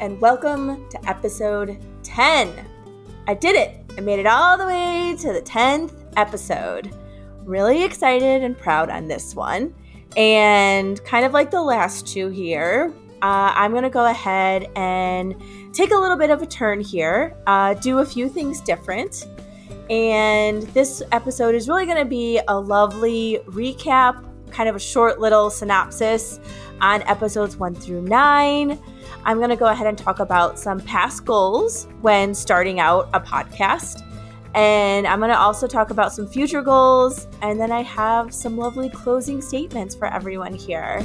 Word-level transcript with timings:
and 0.00 0.20
welcome 0.20 0.88
to 0.90 1.08
episode 1.08 1.76
10. 2.04 2.64
I 3.26 3.34
did 3.34 3.56
it! 3.56 3.80
I 3.96 4.00
made 4.00 4.20
it 4.20 4.26
all 4.26 4.56
the 4.56 4.64
way 4.64 5.16
to 5.18 5.32
the 5.32 5.42
10th 5.42 5.92
episode. 6.16 6.94
Really 7.44 7.82
excited 7.82 8.44
and 8.44 8.56
proud 8.56 8.90
on 8.90 9.08
this 9.08 9.34
one. 9.34 9.74
And 10.16 11.02
kind 11.04 11.24
of 11.24 11.32
like 11.32 11.50
the 11.50 11.60
last 11.60 12.06
two 12.06 12.28
here, 12.28 12.94
uh, 13.22 13.52
I'm 13.56 13.72
going 13.72 13.82
to 13.82 13.90
go 13.90 14.06
ahead 14.06 14.70
and 14.76 15.34
take 15.72 15.90
a 15.90 15.96
little 15.96 16.16
bit 16.16 16.30
of 16.30 16.42
a 16.42 16.46
turn 16.46 16.80
here, 16.80 17.36
uh, 17.48 17.74
do 17.74 17.98
a 17.98 18.06
few 18.06 18.28
things 18.28 18.60
different. 18.60 19.26
And 19.90 20.62
this 20.74 21.02
episode 21.10 21.56
is 21.56 21.68
really 21.68 21.86
going 21.86 21.98
to 21.98 22.04
be 22.04 22.40
a 22.46 22.58
lovely 22.58 23.40
recap, 23.46 24.24
kind 24.52 24.68
of 24.68 24.76
a 24.76 24.80
short 24.80 25.18
little 25.18 25.50
synopsis 25.50 26.38
on 26.80 27.02
episodes 27.02 27.56
one 27.56 27.74
through 27.74 28.02
nine. 28.02 28.78
I'm 29.28 29.36
going 29.36 29.50
to 29.50 29.56
go 29.56 29.66
ahead 29.66 29.86
and 29.86 29.98
talk 29.98 30.20
about 30.20 30.58
some 30.58 30.80
past 30.80 31.26
goals 31.26 31.86
when 32.00 32.32
starting 32.32 32.80
out 32.80 33.10
a 33.12 33.20
podcast. 33.20 34.02
And 34.54 35.06
I'm 35.06 35.18
going 35.18 35.30
to 35.30 35.38
also 35.38 35.66
talk 35.66 35.90
about 35.90 36.14
some 36.14 36.26
future 36.26 36.62
goals. 36.62 37.26
And 37.42 37.60
then 37.60 37.70
I 37.70 37.82
have 37.82 38.32
some 38.32 38.56
lovely 38.56 38.88
closing 38.88 39.42
statements 39.42 39.94
for 39.94 40.06
everyone 40.06 40.54
here. 40.54 41.00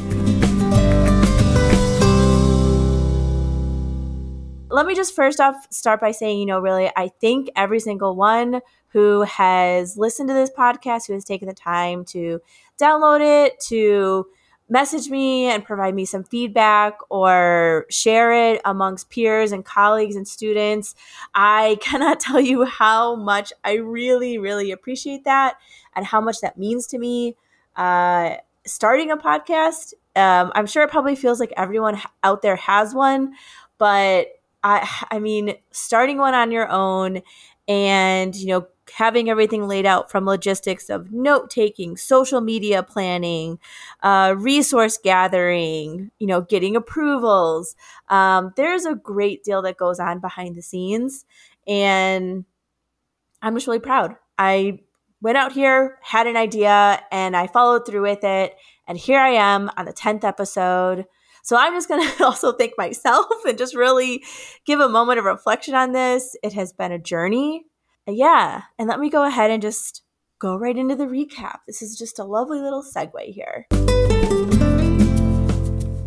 Let 4.70 4.86
me 4.86 4.96
just 4.96 5.14
first 5.14 5.42
off 5.42 5.68
start 5.70 6.00
by 6.00 6.12
saying, 6.12 6.40
you 6.40 6.46
know, 6.46 6.62
really, 6.62 6.90
I 6.96 7.12
thank 7.20 7.50
every 7.58 7.82
single 7.82 8.16
one 8.16 8.62
who 8.88 9.24
has 9.24 9.98
listened 9.98 10.30
to 10.30 10.34
this 10.34 10.50
podcast, 10.50 11.08
who 11.08 11.14
has 11.14 11.26
taken 11.26 11.50
the 11.50 11.54
time 11.54 12.06
to 12.06 12.40
download 12.80 13.20
it, 13.20 13.60
to 13.68 14.28
message 14.74 15.08
me 15.08 15.46
and 15.46 15.64
provide 15.64 15.94
me 15.94 16.04
some 16.04 16.24
feedback 16.24 16.98
or 17.10 17.86
share 17.92 18.34
it 18.34 18.60
amongst 18.66 19.12
peers 19.12 19.52
and 19.52 19.64
colleagues 19.64 20.16
and 20.16 20.28
students. 20.28 20.96
I 21.36 21.78
cannot 21.82 22.20
tell 22.20 22.42
you 22.42 22.66
how 22.66 23.16
much 23.16 23.54
I 23.64 23.76
really, 23.76 24.40
really 24.40 24.72
appreciate 24.72 25.26
that 25.26 25.58
and 25.96 26.06
how 26.08 26.20
much 26.20 26.42
that 26.42 26.58
means 26.58 26.88
to 26.88 26.98
me. 26.98 27.38
Uh, 27.76 28.38
starting 28.66 29.12
a 29.12 29.18
podcast, 29.18 29.94
um, 30.16 30.52
I'm 30.56 30.66
sure 30.66 30.84
it 30.84 30.90
probably 30.90 31.16
feels 31.16 31.40
like 31.40 31.54
everyone 31.56 32.02
out 32.24 32.42
there 32.42 32.56
has 32.56 32.96
one, 32.96 33.36
but 33.78 34.28
I, 34.64 34.90
I 35.12 35.20
mean, 35.20 35.54
starting 35.70 36.18
one 36.18 36.34
on 36.34 36.52
your 36.52 36.68
own 36.68 37.22
and, 37.68 38.36
you 38.36 38.48
know, 38.48 38.68
having 38.94 39.28
everything 39.30 39.68
laid 39.68 39.86
out 39.86 40.12
from 40.12 40.26
logistics 40.26 40.90
of 40.90 41.12
note 41.12 41.50
taking, 41.50 41.98
social 41.98 42.42
media 42.42 42.84
planning, 42.84 43.58
uh, 44.04 44.36
resource 44.38 45.00
gathering, 45.04 46.12
you 46.20 46.28
know, 46.28 46.42
getting 46.42 46.76
approvals. 46.76 47.76
Um, 48.10 48.54
there's 48.56 48.86
a 48.86 48.94
great 48.94 49.44
deal 49.44 49.64
that 49.64 49.78
goes 49.78 50.00
on 50.00 50.20
behind 50.20 50.56
the 50.56 50.62
scenes. 50.62 51.26
And 51.68 52.46
I'm 53.42 53.56
just 53.56 53.66
really 53.66 53.80
proud. 53.80 54.16
I 54.38 54.80
went 55.22 55.38
out 55.38 55.54
here, 55.54 55.98
had 56.04 56.28
an 56.28 56.38
idea, 56.38 57.02
and 57.12 57.36
I 57.36 57.48
followed 57.48 57.88
through 57.88 58.04
with 58.04 58.24
it. 58.24 58.56
And 58.88 58.98
here 58.98 59.20
I 59.20 59.30
am 59.30 59.72
on 59.76 59.86
the 59.86 59.94
10th 59.94 60.24
episode. 60.24 61.06
So 61.42 61.58
I'm 61.58 61.74
just 61.74 61.90
going 61.90 62.08
to 62.18 62.26
also 62.26 62.52
thank 62.52 62.74
myself 62.78 63.26
and 63.48 63.58
just 63.58 63.76
really 63.76 64.24
give 64.66 64.80
a 64.80 64.88
moment 64.88 65.18
of 65.18 65.26
reflection 65.26 65.74
on 65.74 65.94
this. 65.94 66.36
It 66.44 66.54
has 66.54 66.74
been 66.74 66.92
a 66.92 67.00
journey 67.00 67.66
yeah, 68.08 68.64
and 68.78 68.88
let 68.90 69.00
me 69.00 69.10
go 69.10 69.24
ahead 69.24 69.50
and 69.52 69.62
just 69.62 70.04
go 70.40 70.56
right 70.56 70.78
into 70.78 70.96
the 70.96 71.06
recap. 71.06 71.60
This 71.68 71.82
is 71.82 71.98
just 71.98 72.20
a 72.20 72.26
lovely 72.26 72.60
little 72.60 72.84
segue 72.84 73.34
here. 73.34 73.66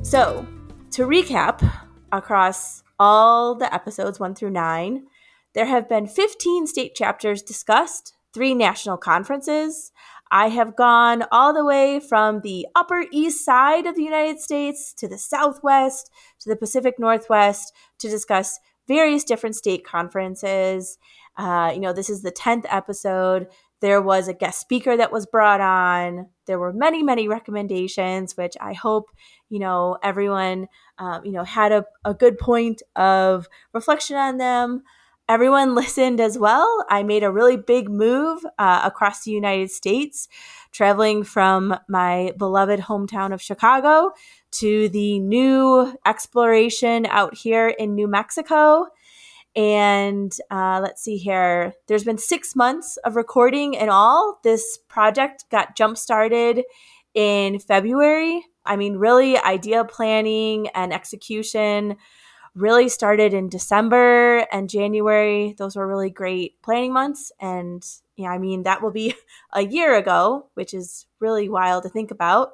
So, 0.02 0.47
to 0.91 1.06
recap 1.06 1.69
across 2.12 2.83
all 2.98 3.55
the 3.55 3.72
episodes 3.72 4.20
1 4.20 4.34
through 4.34 4.50
9, 4.50 5.06
there 5.55 5.67
have 5.67 5.89
been 5.89 6.06
15 6.06 6.67
state 6.67 6.94
chapters 6.94 7.42
discussed, 7.42 8.14
three 8.34 8.55
national 8.55 8.98
conferences. 8.98 9.90
I 10.30 10.48
have 10.48 10.77
gone 10.77 11.24
all 11.33 11.55
the 11.55 11.64
way 11.64 12.01
from 12.01 12.40
the 12.42 12.67
Upper 12.74 13.07
East 13.11 13.45
Side 13.45 13.86
of 13.86 13.96
the 13.96 14.02
United 14.02 14.40
States 14.40 14.92
to 14.95 15.08
the 15.08 15.18
Southwest 15.18 16.11
to 16.40 16.48
the 16.51 16.57
Pacific 16.57 16.98
Northwest 16.98 17.73
to 18.01 18.08
discuss 18.08 18.58
various 18.86 19.24
different 19.24 19.57
state 19.57 19.84
conferences. 19.84 20.98
Uh, 21.36 21.70
you 21.74 21.80
know, 21.80 21.92
this 21.92 22.11
is 22.11 22.23
the 22.23 22.33
10th 22.33 22.64
episode. 22.69 23.48
There 23.80 24.01
was 24.01 24.27
a 24.27 24.35
guest 24.35 24.61
speaker 24.61 24.97
that 24.97 25.13
was 25.13 25.27
brought 25.27 25.61
on. 25.61 26.29
There 26.47 26.58
were 26.58 26.73
many, 26.73 27.02
many 27.02 27.29
recommendations, 27.29 28.36
which 28.36 28.55
I 28.61 28.73
hope, 28.73 29.11
you 29.51 29.58
know, 29.58 29.98
everyone, 30.02 30.69
um, 30.98 31.25
you 31.25 31.33
know, 31.33 31.45
had 31.45 31.73
a, 31.73 31.85
a 32.05 32.14
good 32.14 32.39
point 32.39 32.83
of 32.95 33.48
reflection 33.75 34.17
on 34.17 34.39
them. 34.39 34.83
Everyone 35.29 35.75
listened 35.75 36.20
as 36.20 36.39
well. 36.39 36.85
I 36.89 37.02
made 37.02 37.23
a 37.23 37.30
really 37.30 37.58
big 37.58 37.91
move 37.91 38.45
uh, 38.58 38.80
across 38.85 39.25
the 39.25 39.33
United 39.33 39.70
States, 39.70 40.29
traveling 40.73 41.23
from 41.23 41.77
my 41.89 42.33
beloved 42.39 42.80
hometown 42.80 43.35
of 43.35 43.42
Chicago 43.42 44.13
to 44.52 44.89
the 44.89 45.19
new 45.19 45.95
exploration 46.07 47.05
out 47.07 47.35
here 47.35 47.69
in 47.69 47.95
New 47.95 48.08
Mexico. 48.08 48.86
And 49.56 50.33
uh, 50.50 50.80
let's 50.83 51.02
see 51.02 51.17
here. 51.17 51.72
There's 51.89 52.05
been 52.05 52.18
six 52.18 52.55
months 52.55 52.98
of 52.98 53.17
recording 53.17 53.72
in 53.72 53.89
all. 53.89 54.39
This 54.44 54.78
project 54.89 55.46
got 55.50 55.74
jump 55.74 55.96
started 55.96 56.62
in 57.14 57.58
February. 57.58 58.45
I 58.66 58.77
mean, 58.77 58.96
really, 58.96 59.39
idea 59.39 59.84
planning 59.84 60.68
and 60.74 60.92
execution 60.92 61.96
really 62.55 62.89
started 62.89 63.33
in 63.33 63.48
December 63.48 64.46
and 64.52 64.68
January. 64.68 65.55
Those 65.56 65.77
were 65.77 65.86
really 65.86 66.11
great 66.11 66.61
planning 66.62 66.92
months. 66.92 67.33
And 67.40 67.83
yeah, 68.16 68.30
I 68.30 68.39
mean, 68.39 68.64
that 68.64 68.83
will 68.83 68.90
be 68.90 69.14
a 69.55 69.62
year 69.62 69.96
ago, 69.96 70.48
which 70.55 70.74
is 70.74 71.06
really 71.18 71.48
wild 71.48 71.84
to 71.84 71.89
think 71.89 72.11
about. 72.11 72.50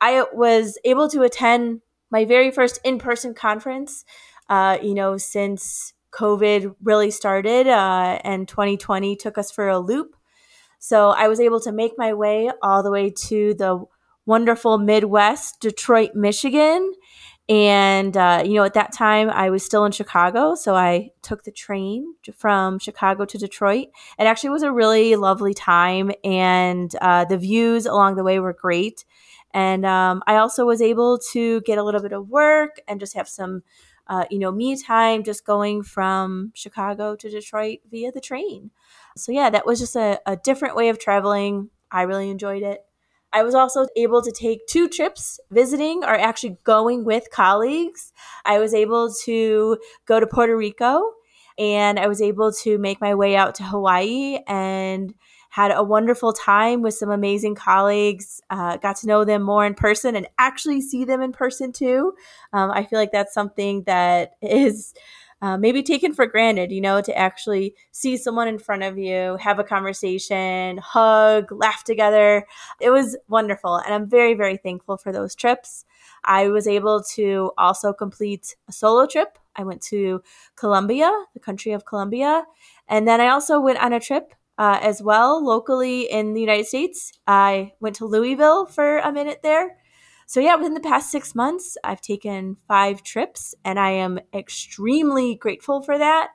I 0.00 0.24
was 0.32 0.78
able 0.84 1.08
to 1.10 1.22
attend 1.22 1.82
my 2.10 2.24
very 2.24 2.50
first 2.50 2.80
in 2.84 2.98
person 2.98 3.34
conference, 3.34 4.04
uh, 4.48 4.78
you 4.82 4.94
know, 4.94 5.16
since 5.16 5.92
COVID 6.12 6.74
really 6.82 7.10
started 7.10 7.66
uh, 7.66 8.18
and 8.22 8.46
2020 8.46 9.16
took 9.16 9.38
us 9.38 9.50
for 9.50 9.68
a 9.68 9.78
loop. 9.78 10.14
So 10.78 11.10
I 11.10 11.28
was 11.28 11.40
able 11.40 11.60
to 11.60 11.72
make 11.72 11.92
my 11.96 12.12
way 12.12 12.50
all 12.62 12.82
the 12.82 12.90
way 12.90 13.10
to 13.10 13.54
the 13.54 13.84
wonderful 14.26 14.78
Midwest, 14.78 15.60
Detroit, 15.60 16.14
Michigan. 16.14 16.92
And, 17.48 18.16
uh, 18.16 18.42
you 18.44 18.54
know, 18.54 18.64
at 18.64 18.74
that 18.74 18.92
time 18.92 19.30
I 19.30 19.50
was 19.50 19.64
still 19.64 19.84
in 19.84 19.92
Chicago. 19.92 20.54
So 20.54 20.74
I 20.74 21.10
took 21.22 21.44
the 21.44 21.50
train 21.50 22.14
from 22.36 22.78
Chicago 22.78 23.24
to 23.24 23.38
Detroit. 23.38 23.88
It 24.18 24.24
actually 24.24 24.50
was 24.50 24.62
a 24.62 24.72
really 24.72 25.16
lovely 25.16 25.54
time. 25.54 26.12
And 26.24 26.94
uh, 27.00 27.24
the 27.24 27.38
views 27.38 27.86
along 27.86 28.14
the 28.16 28.24
way 28.24 28.38
were 28.38 28.52
great. 28.52 29.04
And 29.54 29.84
um, 29.84 30.22
I 30.26 30.36
also 30.36 30.64
was 30.64 30.80
able 30.80 31.18
to 31.32 31.60
get 31.62 31.78
a 31.78 31.82
little 31.82 32.00
bit 32.00 32.12
of 32.12 32.28
work 32.28 32.80
and 32.88 33.00
just 33.00 33.14
have 33.14 33.28
some 33.28 33.62
uh, 34.08 34.24
you 34.30 34.38
know, 34.38 34.52
me 34.52 34.80
time 34.80 35.22
just 35.22 35.46
going 35.46 35.82
from 35.82 36.52
Chicago 36.54 37.16
to 37.16 37.30
Detroit 37.30 37.78
via 37.90 38.12
the 38.12 38.20
train. 38.20 38.70
So, 39.16 39.32
yeah, 39.32 39.50
that 39.50 39.66
was 39.66 39.80
just 39.80 39.96
a, 39.96 40.20
a 40.26 40.36
different 40.36 40.76
way 40.76 40.88
of 40.88 40.98
traveling. 40.98 41.70
I 41.90 42.02
really 42.02 42.30
enjoyed 42.30 42.62
it. 42.62 42.84
I 43.32 43.42
was 43.42 43.54
also 43.54 43.86
able 43.96 44.20
to 44.22 44.30
take 44.30 44.66
two 44.66 44.88
trips 44.88 45.40
visiting 45.50 46.04
or 46.04 46.14
actually 46.14 46.58
going 46.64 47.04
with 47.04 47.30
colleagues. 47.30 48.12
I 48.44 48.58
was 48.58 48.74
able 48.74 49.12
to 49.24 49.78
go 50.04 50.20
to 50.20 50.26
Puerto 50.26 50.56
Rico 50.56 51.02
and 51.58 51.98
I 51.98 52.08
was 52.08 52.20
able 52.20 52.52
to 52.52 52.78
make 52.78 53.00
my 53.00 53.14
way 53.14 53.36
out 53.36 53.54
to 53.56 53.62
Hawaii 53.62 54.38
and 54.46 55.14
had 55.52 55.70
a 55.70 55.82
wonderful 55.82 56.32
time 56.32 56.80
with 56.80 56.94
some 56.94 57.10
amazing 57.10 57.54
colleagues, 57.54 58.40
uh, 58.48 58.78
got 58.78 58.96
to 58.96 59.06
know 59.06 59.22
them 59.22 59.42
more 59.42 59.66
in 59.66 59.74
person 59.74 60.16
and 60.16 60.26
actually 60.38 60.80
see 60.80 61.04
them 61.04 61.20
in 61.20 61.30
person 61.30 61.72
too. 61.72 62.14
Um, 62.54 62.70
I 62.70 62.84
feel 62.84 62.98
like 62.98 63.12
that's 63.12 63.34
something 63.34 63.82
that 63.82 64.32
is. 64.40 64.94
Uh, 65.42 65.56
maybe 65.58 65.82
taken 65.82 66.14
for 66.14 66.24
granted, 66.24 66.70
you 66.70 66.80
know, 66.80 67.00
to 67.00 67.18
actually 67.18 67.74
see 67.90 68.16
someone 68.16 68.46
in 68.46 68.60
front 68.60 68.84
of 68.84 68.96
you, 68.96 69.36
have 69.40 69.58
a 69.58 69.64
conversation, 69.64 70.78
hug, 70.78 71.50
laugh 71.50 71.82
together. 71.82 72.46
It 72.80 72.90
was 72.90 73.16
wonderful. 73.26 73.74
And 73.78 73.92
I'm 73.92 74.08
very, 74.08 74.34
very 74.34 74.56
thankful 74.56 74.98
for 74.98 75.10
those 75.10 75.34
trips. 75.34 75.84
I 76.24 76.46
was 76.46 76.68
able 76.68 77.02
to 77.14 77.50
also 77.58 77.92
complete 77.92 78.54
a 78.68 78.72
solo 78.72 79.04
trip. 79.04 79.36
I 79.56 79.64
went 79.64 79.82
to 79.90 80.22
Colombia, 80.54 81.10
the 81.34 81.40
country 81.40 81.72
of 81.72 81.86
Colombia. 81.86 82.44
And 82.86 83.08
then 83.08 83.20
I 83.20 83.26
also 83.26 83.58
went 83.58 83.82
on 83.82 83.92
a 83.92 83.98
trip 83.98 84.32
uh, 84.58 84.78
as 84.82 85.02
well 85.02 85.44
locally 85.44 86.02
in 86.02 86.34
the 86.34 86.40
United 86.40 86.66
States. 86.66 87.12
I 87.26 87.72
went 87.80 87.96
to 87.96 88.06
Louisville 88.06 88.66
for 88.66 88.98
a 88.98 89.12
minute 89.12 89.40
there. 89.42 89.76
So, 90.26 90.40
yeah, 90.40 90.56
within 90.56 90.74
the 90.74 90.80
past 90.80 91.10
six 91.10 91.34
months, 91.34 91.76
I've 91.84 92.00
taken 92.00 92.56
five 92.66 93.02
trips 93.02 93.54
and 93.64 93.78
I 93.78 93.90
am 93.90 94.18
extremely 94.32 95.34
grateful 95.34 95.82
for 95.82 95.98
that. 95.98 96.28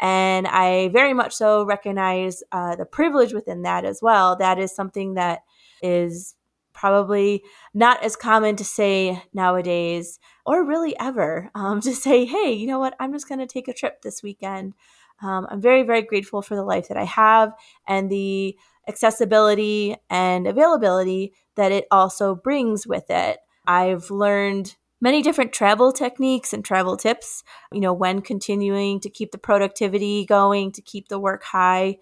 And 0.00 0.46
I 0.46 0.88
very 0.88 1.14
much 1.14 1.34
so 1.34 1.64
recognize 1.64 2.42
uh, 2.50 2.76
the 2.76 2.86
privilege 2.86 3.32
within 3.32 3.62
that 3.62 3.84
as 3.84 4.00
well. 4.02 4.36
That 4.36 4.58
is 4.58 4.74
something 4.74 5.14
that 5.14 5.40
is 5.82 6.34
probably 6.72 7.42
not 7.74 8.02
as 8.02 8.16
common 8.16 8.56
to 8.56 8.64
say 8.64 9.22
nowadays, 9.32 10.18
or 10.44 10.66
really 10.66 10.98
ever, 10.98 11.50
um, 11.54 11.80
to 11.82 11.94
say, 11.94 12.24
hey, 12.24 12.52
you 12.52 12.66
know 12.66 12.78
what, 12.78 12.94
I'm 12.98 13.12
just 13.12 13.28
going 13.28 13.40
to 13.40 13.46
take 13.46 13.68
a 13.68 13.74
trip 13.74 14.02
this 14.02 14.22
weekend. 14.22 14.74
Um, 15.22 15.46
I'm 15.50 15.60
very, 15.60 15.82
very 15.82 16.02
grateful 16.02 16.42
for 16.42 16.54
the 16.56 16.64
life 16.64 16.88
that 16.88 16.96
I 16.96 17.04
have 17.04 17.52
and 17.86 18.10
the 18.10 18.56
accessibility 18.88 19.96
and 20.10 20.46
availability 20.46 21.32
that 21.56 21.72
it 21.72 21.86
also 21.90 22.34
brings 22.34 22.86
with 22.86 23.10
it. 23.10 23.38
I've 23.66 24.10
learned 24.10 24.74
many 25.00 25.22
different 25.22 25.52
travel 25.52 25.92
techniques 25.92 26.52
and 26.52 26.64
travel 26.64 26.96
tips, 26.96 27.42
you 27.72 27.80
know, 27.80 27.92
when 27.92 28.20
continuing 28.20 29.00
to 29.00 29.10
keep 29.10 29.32
the 29.32 29.38
productivity 29.38 30.24
going, 30.24 30.72
to 30.72 30.82
keep 30.82 31.08
the 31.08 31.18
work 31.18 31.42
high. 31.44 31.98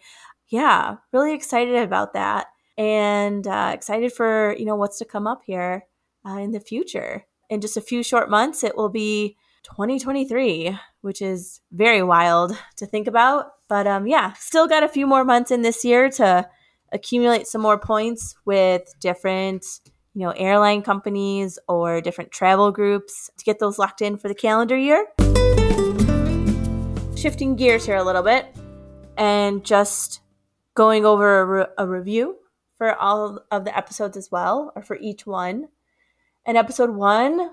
Yeah, 0.49 0.97
really 1.13 1.35
excited 1.35 1.77
about 1.77 2.15
that 2.15 2.47
and 2.77 3.47
uh, 3.47 3.73
excited 3.75 4.13
for, 4.13 4.55
you 4.59 4.65
know, 4.65 4.77
what's 4.77 4.99
to 4.99 5.05
come 5.05 5.27
up 5.27 5.43
here 5.45 5.87
uh, 6.27 6.39
in 6.39 6.53
the 6.53 6.61
future. 6.61 7.27
In 7.49 7.61
just 7.61 7.77
a 7.77 7.83
few 7.83 8.03
short 8.03 8.31
months, 8.31 8.63
it 8.63 8.77
will 8.77 8.89
be 8.89 9.37
2023, 9.63 10.79
which 11.01 11.23
is 11.23 11.61
very 11.73 12.03
wild 12.03 12.53
to 12.77 12.87
think 12.87 13.07
about. 13.07 13.53
But 13.69 13.87
um, 13.87 14.07
yeah, 14.07 14.33
still 14.35 14.67
got 14.67 14.83
a 14.83 14.89
few 14.89 15.07
more 15.07 15.25
months 15.25 15.51
in 15.51 15.63
this 15.63 15.85
year 15.85 16.09
to 16.11 16.49
accumulate 16.93 17.47
some 17.47 17.61
more 17.61 17.79
points 17.79 18.35
with 18.45 18.83
different, 19.01 19.65
you 20.15 20.27
know, 20.27 20.33
airline 20.33 20.83
companies 20.83 21.59
or 21.69 22.01
different 22.01 22.31
travel 22.33 22.73
groups 22.73 23.31
to 23.37 23.45
get 23.45 23.59
those 23.59 23.79
locked 23.79 24.03
in 24.03 24.17
for 24.17 24.29
the 24.29 24.35
calendar 24.35 24.77
year. 24.77 25.07
Shifting 27.17 27.55
gears 27.55 27.87
here 27.87 27.97
a 27.97 28.05
little 28.05 28.23
bit 28.23 28.55
and 29.17 29.65
just 29.65 30.21
going 30.75 31.05
over 31.05 31.41
a, 31.41 31.45
re- 31.45 31.67
a 31.79 31.87
review 31.87 32.37
for 32.79 32.95
all 32.95 33.45
of 33.51 33.65
the 33.67 33.77
episodes 33.77 34.17
as 34.17 34.31
well, 34.31 34.73
or 34.75 34.83
for 34.83 34.97
each 34.97 35.27
one. 35.27 35.69
And 36.47 36.57
episode 36.57 36.91
one 36.91 37.51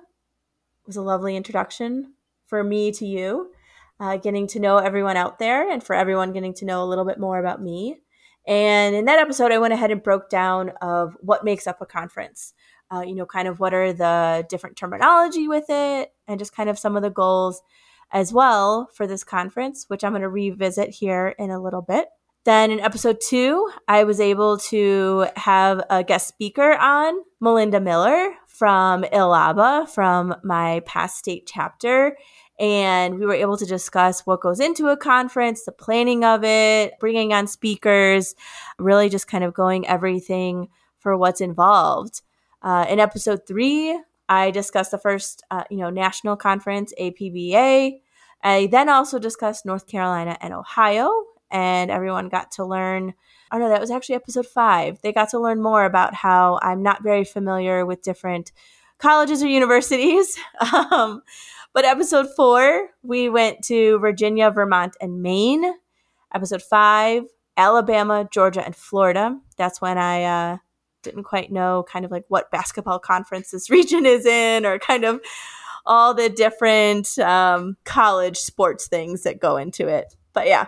was 0.87 0.95
a 0.95 1.01
lovely 1.01 1.35
introduction 1.35 2.13
for 2.45 2.63
me 2.63 2.91
to 2.93 3.05
you, 3.05 3.51
uh, 3.99 4.17
getting 4.17 4.47
to 4.47 4.59
know 4.59 4.77
everyone 4.77 5.17
out 5.17 5.37
there, 5.37 5.69
and 5.69 5.83
for 5.83 5.93
everyone 5.93 6.33
getting 6.33 6.53
to 6.55 6.65
know 6.65 6.83
a 6.83 6.87
little 6.87 7.05
bit 7.05 7.19
more 7.19 7.39
about 7.39 7.61
me. 7.61 7.99
And 8.47 8.95
in 8.95 9.05
that 9.05 9.19
episode, 9.19 9.51
I 9.51 9.57
went 9.57 9.73
ahead 9.73 9.91
and 9.91 10.01
broke 10.01 10.29
down 10.29 10.71
of 10.81 11.17
what 11.19 11.43
makes 11.43 11.67
up 11.67 11.81
a 11.81 11.85
conference. 11.85 12.53
Uh, 12.89 13.01
you 13.01 13.13
know, 13.13 13.25
kind 13.25 13.49
of 13.49 13.59
what 13.59 13.73
are 13.73 13.91
the 13.91 14.45
different 14.49 14.77
terminology 14.77 15.47
with 15.47 15.65
it, 15.69 16.13
and 16.27 16.39
just 16.39 16.55
kind 16.55 16.69
of 16.69 16.79
some 16.79 16.95
of 16.95 17.03
the 17.03 17.09
goals 17.09 17.61
as 18.13 18.31
well 18.31 18.89
for 18.93 19.05
this 19.05 19.25
conference, 19.25 19.85
which 19.89 20.05
I'm 20.05 20.13
going 20.13 20.21
to 20.21 20.29
revisit 20.29 20.91
here 20.91 21.35
in 21.37 21.51
a 21.51 21.61
little 21.61 21.81
bit. 21.81 22.07
Then 22.45 22.71
in 22.71 22.79
episode 22.79 23.19
two, 23.19 23.69
I 23.89 24.05
was 24.05 24.21
able 24.21 24.57
to 24.59 25.27
have 25.35 25.83
a 25.89 26.01
guest 26.01 26.29
speaker 26.29 26.77
on, 26.77 27.15
Melinda 27.41 27.81
Miller 27.81 28.35
from 28.57 29.03
ILABA, 29.03 29.87
from 29.87 30.35
my 30.43 30.81
past 30.85 31.17
state 31.17 31.45
chapter. 31.45 32.17
And 32.59 33.19
we 33.19 33.25
were 33.27 33.35
able 33.35 33.55
to 33.57 33.67
discuss 33.67 34.25
what 34.25 34.41
goes 34.41 34.59
into 34.59 34.87
a 34.87 34.97
conference, 34.97 35.63
the 35.63 35.71
planning 35.71 36.25
of 36.25 36.43
it, 36.43 36.99
bringing 36.99 37.33
on 37.33 37.45
speakers, 37.45 38.33
really 38.79 39.09
just 39.09 39.27
kind 39.27 39.43
of 39.43 39.53
going 39.53 39.87
everything 39.87 40.69
for 40.97 41.15
what's 41.15 41.39
involved. 41.39 42.23
Uh, 42.63 42.87
in 42.89 42.99
episode 42.99 43.45
three, 43.47 43.99
I 44.27 44.49
discussed 44.49 44.89
the 44.89 44.97
first, 44.97 45.43
uh, 45.51 45.65
you 45.69 45.77
know, 45.77 45.91
national 45.91 46.35
conference, 46.35 46.93
APBA. 46.99 47.99
I 48.43 48.67
then 48.71 48.89
also 48.89 49.19
discussed 49.19 49.67
North 49.67 49.85
Carolina 49.85 50.35
and 50.41 50.53
Ohio 50.53 51.11
and 51.51 51.91
everyone 51.91 52.29
got 52.29 52.51
to 52.51 52.65
learn. 52.65 53.13
Oh 53.51 53.57
no, 53.57 53.69
that 53.69 53.81
was 53.81 53.91
actually 53.91 54.15
episode 54.15 54.45
five. 54.45 54.99
They 55.01 55.13
got 55.13 55.29
to 55.29 55.39
learn 55.39 55.61
more 55.61 55.85
about 55.85 56.13
how 56.13 56.59
I'm 56.61 56.83
not 56.83 57.03
very 57.03 57.23
familiar 57.23 57.85
with 57.85 58.01
different 58.01 58.51
colleges 58.97 59.43
or 59.43 59.47
universities. 59.47 60.37
Um, 60.91 61.21
but 61.73 61.85
episode 61.85 62.27
four, 62.35 62.89
we 63.03 63.29
went 63.29 63.63
to 63.65 63.99
Virginia, 63.99 64.49
Vermont, 64.49 64.97
and 64.99 65.21
Maine. 65.21 65.75
Episode 66.33 66.63
five, 66.63 67.23
Alabama, 67.55 68.27
Georgia, 68.31 68.65
and 68.65 68.75
Florida. 68.75 69.37
That's 69.57 69.79
when 69.79 69.97
I 69.97 70.23
uh, 70.23 70.57
didn't 71.03 71.23
quite 71.23 71.51
know 71.51 71.85
kind 71.87 72.03
of 72.03 72.11
like 72.11 72.25
what 72.29 72.51
basketball 72.51 72.99
conference 72.99 73.51
this 73.51 73.69
region 73.69 74.05
is 74.05 74.25
in 74.25 74.65
or 74.65 74.79
kind 74.79 75.03
of 75.03 75.21
all 75.85 76.13
the 76.13 76.29
different 76.29 77.17
um, 77.19 77.77
college 77.85 78.37
sports 78.37 78.87
things 78.87 79.23
that 79.23 79.39
go 79.39 79.57
into 79.57 79.87
it. 79.87 80.15
But 80.33 80.47
yeah, 80.47 80.67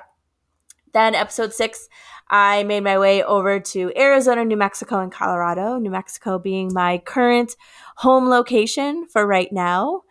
then, 0.94 1.16
episode 1.16 1.54
six, 1.54 1.88
I 2.30 2.64
made 2.64 2.84
my 2.84 3.00
way 3.00 3.24
over 3.24 3.60
to 3.60 3.92
Arizona, 3.98 4.46
New 4.46 4.58
Mexico, 4.58 5.00
and 5.00 5.12
Colorado. 5.12 5.78
New 5.78 5.90
Mexico 5.90 6.38
being 6.38 6.72
my 6.74 7.00
current 7.00 7.56
home 7.98 8.30
location 8.30 9.08
for 9.08 9.26
right 9.26 9.52
now. 9.52 10.04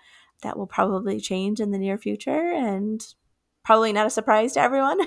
That 0.43 0.57
will 0.57 0.67
probably 0.67 1.21
change 1.21 1.61
in 1.61 1.71
the 1.71 1.79
near 1.79 1.99
future 1.99 2.53
and 2.53 3.05
probably 3.65 3.93
not 3.93 4.07
a 4.07 4.11
surprise 4.11 4.55
to 4.55 4.61
everyone. 4.61 5.01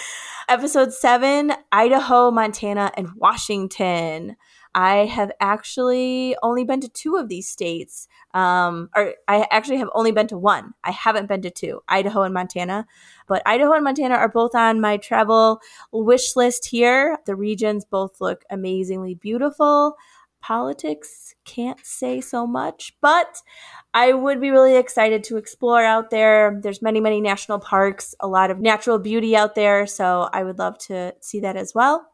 episode 0.48 0.92
seven 0.92 1.52
Idaho, 1.70 2.30
Montana, 2.30 2.90
and 2.96 3.08
Washington. 3.16 4.36
I 4.74 5.06
have 5.06 5.32
actually 5.40 6.36
only 6.42 6.64
been 6.64 6.80
to 6.80 6.88
two 6.88 7.16
of 7.16 7.28
these 7.28 7.48
states. 7.48 8.08
Um, 8.34 8.90
or 8.94 9.14
I 9.26 9.46
actually 9.50 9.78
have 9.78 9.90
only 9.94 10.12
been 10.12 10.26
to 10.28 10.38
one. 10.38 10.74
I 10.84 10.90
haven't 10.90 11.28
been 11.28 11.42
to 11.42 11.50
two, 11.50 11.80
Idaho 11.88 12.22
and 12.22 12.34
Montana. 12.34 12.86
But 13.26 13.42
Idaho 13.46 13.72
and 13.72 13.84
Montana 13.84 14.14
are 14.14 14.28
both 14.28 14.54
on 14.54 14.80
my 14.80 14.96
travel 14.96 15.60
wish 15.92 16.36
list 16.36 16.66
here. 16.66 17.18
The 17.26 17.36
regions 17.36 17.84
both 17.84 18.20
look 18.20 18.44
amazingly 18.50 19.14
beautiful. 19.14 19.96
Politics 20.40 21.34
can't 21.44 21.84
say 21.84 22.20
so 22.20 22.46
much, 22.46 22.96
but 23.00 23.42
I 23.92 24.12
would 24.12 24.40
be 24.40 24.50
really 24.50 24.76
excited 24.76 25.24
to 25.24 25.36
explore 25.36 25.82
out 25.82 26.10
there. 26.10 26.60
There's 26.62 26.80
many, 26.80 27.00
many 27.00 27.20
national 27.20 27.58
parks, 27.58 28.14
a 28.20 28.28
lot 28.28 28.50
of 28.50 28.60
natural 28.60 29.00
beauty 29.00 29.36
out 29.36 29.56
there, 29.56 29.86
so 29.86 30.28
I 30.32 30.44
would 30.44 30.58
love 30.58 30.78
to 30.86 31.14
see 31.20 31.40
that 31.40 31.56
as 31.56 31.74
well. 31.74 32.06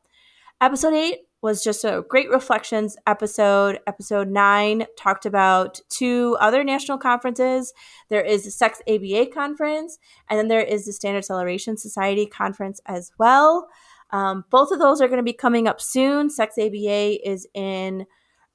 Episode 0.61 0.95
8 0.95 1.19
was 1.44 1.62
just 1.62 1.85
a 1.85 2.02
great 2.08 2.31
reflections 2.31 2.96
episode. 3.06 3.79
Episode 3.87 4.31
nine 4.31 4.87
talked 4.96 5.26
about 5.26 5.79
two 5.91 6.38
other 6.41 6.64
national 6.64 6.96
conferences. 6.96 7.75
There 8.08 8.23
is 8.25 8.44
the 8.44 8.50
Sex 8.50 8.81
ABA 8.88 9.26
conference, 9.26 9.99
and 10.31 10.38
then 10.38 10.49
there 10.49 10.62
is 10.62 10.87
the 10.87 10.93
Standard 10.94 11.26
Celeration 11.26 11.76
Society 11.76 12.25
conference 12.25 12.81
as 12.87 13.12
well. 13.19 13.69
Um, 14.08 14.46
both 14.50 14.70
of 14.70 14.79
those 14.79 15.02
are 15.02 15.06
going 15.06 15.19
to 15.19 15.23
be 15.23 15.35
coming 15.35 15.69
up 15.69 15.82
soon. 15.82 16.31
Sex 16.31 16.55
ABA 16.56 17.29
is 17.29 17.46
in 17.52 18.06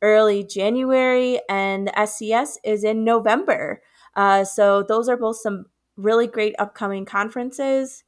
early 0.02 0.44
January, 0.44 1.40
and 1.48 1.90
SCS 1.96 2.56
is 2.64 2.84
in 2.84 3.04
November. 3.04 3.84
Uh, 4.16 4.44
so 4.44 4.82
those 4.82 5.08
are 5.08 5.18
both 5.18 5.38
some 5.38 5.66
really 5.96 6.26
great 6.26 6.56
upcoming 6.58 7.06
conferences 7.06 8.04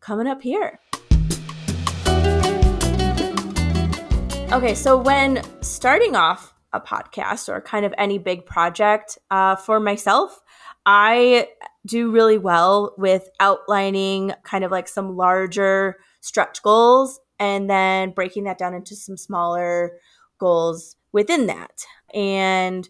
coming 0.00 0.26
up 0.26 0.42
here. 0.42 0.80
Okay, 4.52 4.76
so 4.76 4.96
when 4.96 5.42
starting 5.60 6.14
off 6.14 6.54
a 6.72 6.80
podcast 6.80 7.48
or 7.48 7.60
kind 7.60 7.84
of 7.84 7.92
any 7.98 8.16
big 8.16 8.46
project 8.46 9.18
uh, 9.30 9.56
for 9.56 9.80
myself, 9.80 10.40
I 10.86 11.48
do 11.84 12.12
really 12.12 12.38
well 12.38 12.94
with 12.96 13.28
outlining 13.40 14.32
kind 14.44 14.62
of 14.62 14.70
like 14.70 14.86
some 14.86 15.16
larger 15.16 15.96
stretch 16.20 16.62
goals 16.62 17.18
and 17.40 17.68
then 17.68 18.12
breaking 18.12 18.44
that 18.44 18.56
down 18.56 18.72
into 18.72 18.94
some 18.94 19.16
smaller 19.16 19.98
goals 20.38 20.94
within 21.12 21.46
that. 21.46 21.84
And 22.14 22.88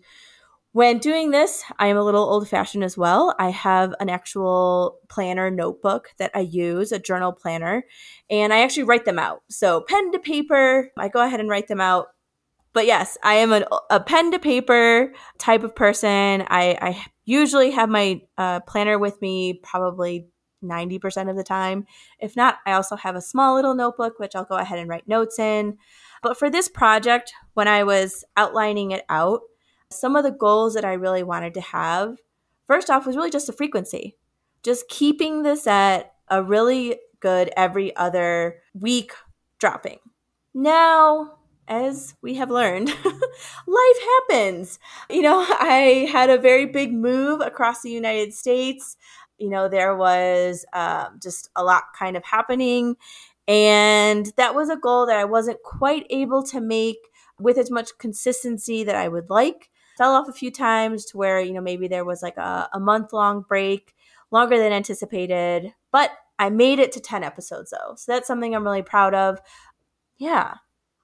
when 0.76 0.98
doing 0.98 1.30
this, 1.30 1.64
I 1.78 1.86
am 1.86 1.96
a 1.96 2.02
little 2.02 2.22
old 2.22 2.46
fashioned 2.50 2.84
as 2.84 2.98
well. 2.98 3.34
I 3.38 3.48
have 3.48 3.94
an 3.98 4.10
actual 4.10 4.98
planner 5.08 5.50
notebook 5.50 6.10
that 6.18 6.30
I 6.34 6.40
use, 6.40 6.92
a 6.92 6.98
journal 6.98 7.32
planner, 7.32 7.84
and 8.28 8.52
I 8.52 8.58
actually 8.58 8.82
write 8.82 9.06
them 9.06 9.18
out. 9.18 9.42
So, 9.48 9.80
pen 9.80 10.12
to 10.12 10.18
paper, 10.18 10.90
I 10.98 11.08
go 11.08 11.24
ahead 11.24 11.40
and 11.40 11.48
write 11.48 11.68
them 11.68 11.80
out. 11.80 12.08
But 12.74 12.84
yes, 12.84 13.16
I 13.24 13.36
am 13.36 13.54
a, 13.54 13.66
a 13.88 14.00
pen 14.00 14.30
to 14.32 14.38
paper 14.38 15.14
type 15.38 15.62
of 15.62 15.74
person. 15.74 16.44
I, 16.46 16.76
I 16.82 17.06
usually 17.24 17.70
have 17.70 17.88
my 17.88 18.20
uh, 18.36 18.60
planner 18.60 18.98
with 18.98 19.18
me 19.22 19.54
probably 19.62 20.28
90% 20.62 21.30
of 21.30 21.36
the 21.36 21.42
time. 21.42 21.86
If 22.20 22.36
not, 22.36 22.58
I 22.66 22.72
also 22.72 22.96
have 22.96 23.16
a 23.16 23.22
small 23.22 23.54
little 23.54 23.74
notebook, 23.74 24.18
which 24.18 24.36
I'll 24.36 24.44
go 24.44 24.56
ahead 24.56 24.78
and 24.78 24.90
write 24.90 25.08
notes 25.08 25.38
in. 25.38 25.78
But 26.22 26.36
for 26.36 26.50
this 26.50 26.68
project, 26.68 27.32
when 27.54 27.66
I 27.66 27.82
was 27.82 28.26
outlining 28.36 28.90
it 28.90 29.06
out, 29.08 29.40
some 29.90 30.16
of 30.16 30.24
the 30.24 30.30
goals 30.30 30.74
that 30.74 30.84
I 30.84 30.94
really 30.94 31.22
wanted 31.22 31.54
to 31.54 31.60
have, 31.60 32.18
first 32.66 32.90
off, 32.90 33.06
was 33.06 33.16
really 33.16 33.30
just 33.30 33.48
a 33.48 33.52
frequency. 33.52 34.16
Just 34.62 34.88
keeping 34.88 35.42
this 35.42 35.66
at 35.66 36.14
a 36.28 36.42
really 36.42 36.98
good 37.20 37.50
every 37.56 37.94
other 37.96 38.60
week 38.74 39.12
dropping. 39.58 39.98
Now, 40.54 41.38
as 41.68 42.14
we 42.22 42.34
have 42.34 42.50
learned, 42.50 42.88
life 43.66 44.00
happens. 44.28 44.78
You 45.10 45.22
know, 45.22 45.44
I 45.48 46.08
had 46.10 46.30
a 46.30 46.38
very 46.38 46.66
big 46.66 46.92
move 46.92 47.40
across 47.40 47.82
the 47.82 47.90
United 47.90 48.34
States. 48.34 48.96
You 49.38 49.50
know, 49.50 49.68
there 49.68 49.94
was 49.94 50.64
um, 50.72 51.18
just 51.22 51.50
a 51.56 51.62
lot 51.62 51.84
kind 51.98 52.16
of 52.16 52.24
happening. 52.24 52.96
And 53.48 54.32
that 54.36 54.54
was 54.54 54.70
a 54.70 54.76
goal 54.76 55.06
that 55.06 55.18
I 55.18 55.24
wasn't 55.24 55.62
quite 55.62 56.06
able 56.10 56.42
to 56.44 56.60
make 56.60 56.98
with 57.38 57.58
as 57.58 57.70
much 57.70 57.96
consistency 57.98 58.82
that 58.84 58.96
I 58.96 59.08
would 59.08 59.30
like. 59.30 59.70
Fell 59.96 60.14
off 60.14 60.28
a 60.28 60.32
few 60.32 60.50
times 60.50 61.04
to 61.06 61.16
where, 61.16 61.40
you 61.40 61.52
know, 61.52 61.60
maybe 61.60 61.88
there 61.88 62.04
was 62.04 62.22
like 62.22 62.36
a, 62.36 62.68
a 62.72 62.80
month 62.80 63.12
long 63.12 63.44
break, 63.48 63.94
longer 64.30 64.58
than 64.58 64.72
anticipated. 64.72 65.72
But 65.92 66.10
I 66.38 66.50
made 66.50 66.78
it 66.78 66.92
to 66.92 67.00
10 67.00 67.24
episodes 67.24 67.70
though. 67.70 67.94
So 67.96 68.12
that's 68.12 68.26
something 68.26 68.54
I'm 68.54 68.64
really 68.64 68.82
proud 68.82 69.14
of. 69.14 69.40
Yeah. 70.18 70.54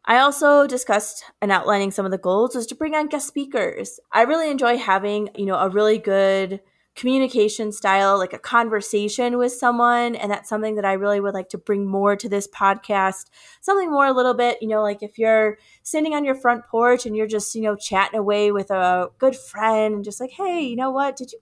I 0.05 0.19
also 0.19 0.67
discussed 0.67 1.25
and 1.41 1.53
outlining 1.53 1.93
some 1.93 2.05
of 2.05 2.11
the 2.11 2.19
goals 2.19 2.55
was 2.55 2.67
to 2.67 2.75
bring 2.75 2.95
on 2.95 3.07
guest 3.07 3.29
speakers. 3.29 4.01
I 4.11 4.23
really 4.23 4.51
enjoy 4.51 4.77
having, 4.77 5.31
you 5.37 5.47
know, 5.47 5.57
a 5.57 5.69
really 5.69 5.99
good 5.99 6.61
communication 6.95 7.73
style, 7.73 8.19
like 8.19 8.33
a 8.33 8.39
conversation 8.39 9.39
with 9.39 9.53
someone. 9.53 10.15
And 10.15 10.31
that's 10.31 10.49
something 10.49 10.75
that 10.75 10.85
I 10.85 10.93
really 10.93 11.21
would 11.21 11.35
like 11.35 11.49
to 11.51 11.59
bring 11.59 11.87
more 11.87 12.17
to 12.17 12.29
this 12.29 12.47
podcast. 12.49 13.31
Something 13.63 13.91
more 13.91 14.07
a 14.07 14.13
little 14.13 14.35
bit, 14.35 14.59
you 14.61 14.69
know, 14.69 14.83
like 14.83 15.03
if 15.03 15.19
you're 15.19 15.59
sitting 15.83 16.15
on 16.15 16.25
your 16.25 16.35
front 16.35 16.67
porch 16.67 17.07
and 17.07 17.17
you're 17.17 17.27
just, 17.27 17.55
you 17.55 17.63
know, 17.63 17.77
chatting 17.77 18.19
away 18.19 18.53
with 18.53 18.71
a 18.71 19.09
good 19.19 19.37
friend 19.37 19.95
and 19.95 20.05
just 20.05 20.21
like, 20.21 20.33
hey, 20.33 20.61
you 20.61 20.77
know 20.77 20.91
what? 20.91 21.17
Did 21.17 21.33
you 21.33 21.39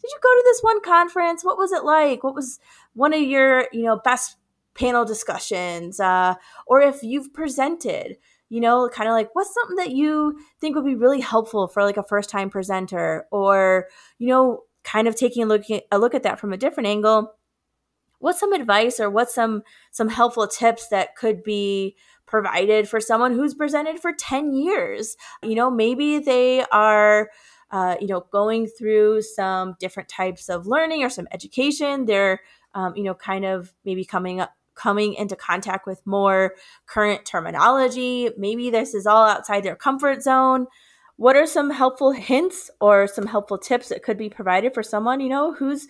did 0.00 0.10
you 0.10 0.18
go 0.20 0.34
to 0.34 0.42
this 0.44 0.60
one 0.62 0.80
conference? 0.80 1.44
What 1.44 1.58
was 1.58 1.70
it 1.70 1.84
like? 1.84 2.24
What 2.24 2.34
was 2.34 2.58
one 2.94 3.14
of 3.14 3.20
your, 3.20 3.68
you 3.72 3.84
know, 3.84 4.00
best 4.02 4.36
panel 4.74 5.04
discussions? 5.04 6.00
Uh, 6.00 6.34
or 6.66 6.80
if 6.80 7.04
you've 7.04 7.32
presented, 7.32 8.16
you 8.48 8.60
know, 8.60 8.88
kind 8.88 9.08
of 9.08 9.14
like 9.14 9.30
what's 9.34 9.54
something 9.54 9.76
that 9.76 9.92
you 9.92 10.38
think 10.60 10.74
would 10.74 10.84
be 10.84 10.96
really 10.96 11.20
helpful 11.20 11.68
for 11.68 11.84
like 11.84 11.96
a 11.96 12.02
first 12.02 12.30
time 12.30 12.50
presenter 12.50 13.26
or, 13.30 13.86
you 14.18 14.28
know, 14.28 14.64
kind 14.84 15.08
of 15.08 15.16
taking 15.16 15.42
a 15.42 15.46
look 15.46 15.70
at, 15.70 15.84
a 15.90 15.98
look 15.98 16.14
at 16.14 16.22
that 16.22 16.40
from 16.40 16.52
a 16.52 16.56
different 16.56 16.88
angle. 16.88 17.34
What's 18.18 18.40
some 18.40 18.52
advice 18.52 19.00
or 19.00 19.10
what's 19.10 19.34
some 19.34 19.62
some 19.90 20.08
helpful 20.08 20.46
tips 20.46 20.88
that 20.88 21.16
could 21.16 21.42
be 21.42 21.96
provided 22.26 22.88
for 22.88 23.00
someone 23.00 23.32
who's 23.32 23.54
presented 23.54 24.00
for 24.00 24.12
10 24.12 24.52
years? 24.52 25.16
You 25.42 25.54
know 25.54 25.70
maybe 25.70 26.18
they 26.18 26.64
are 26.70 27.30
uh, 27.70 27.96
you 28.00 28.06
know 28.06 28.26
going 28.30 28.66
through 28.66 29.22
some 29.22 29.76
different 29.80 30.08
types 30.08 30.48
of 30.48 30.66
learning 30.66 31.02
or 31.02 31.10
some 31.10 31.26
education. 31.32 32.06
They're 32.06 32.40
um, 32.74 32.94
you 32.96 33.02
know 33.02 33.14
kind 33.14 33.44
of 33.44 33.72
maybe 33.84 34.04
coming 34.04 34.40
up 34.40 34.52
coming 34.74 35.14
into 35.14 35.36
contact 35.36 35.86
with 35.86 36.00
more 36.06 36.54
current 36.86 37.24
terminology. 37.24 38.30
Maybe 38.38 38.70
this 38.70 38.94
is 38.94 39.06
all 39.06 39.26
outside 39.26 39.64
their 39.64 39.76
comfort 39.76 40.22
zone 40.22 40.66
what 41.22 41.36
are 41.36 41.46
some 41.46 41.70
helpful 41.70 42.10
hints 42.30 42.68
or 42.80 43.06
some 43.06 43.26
helpful 43.26 43.56
tips 43.56 43.88
that 43.88 44.02
could 44.02 44.18
be 44.18 44.28
provided 44.28 44.74
for 44.74 44.82
someone, 44.82 45.20
you 45.20 45.28
know, 45.28 45.54
who's 45.54 45.86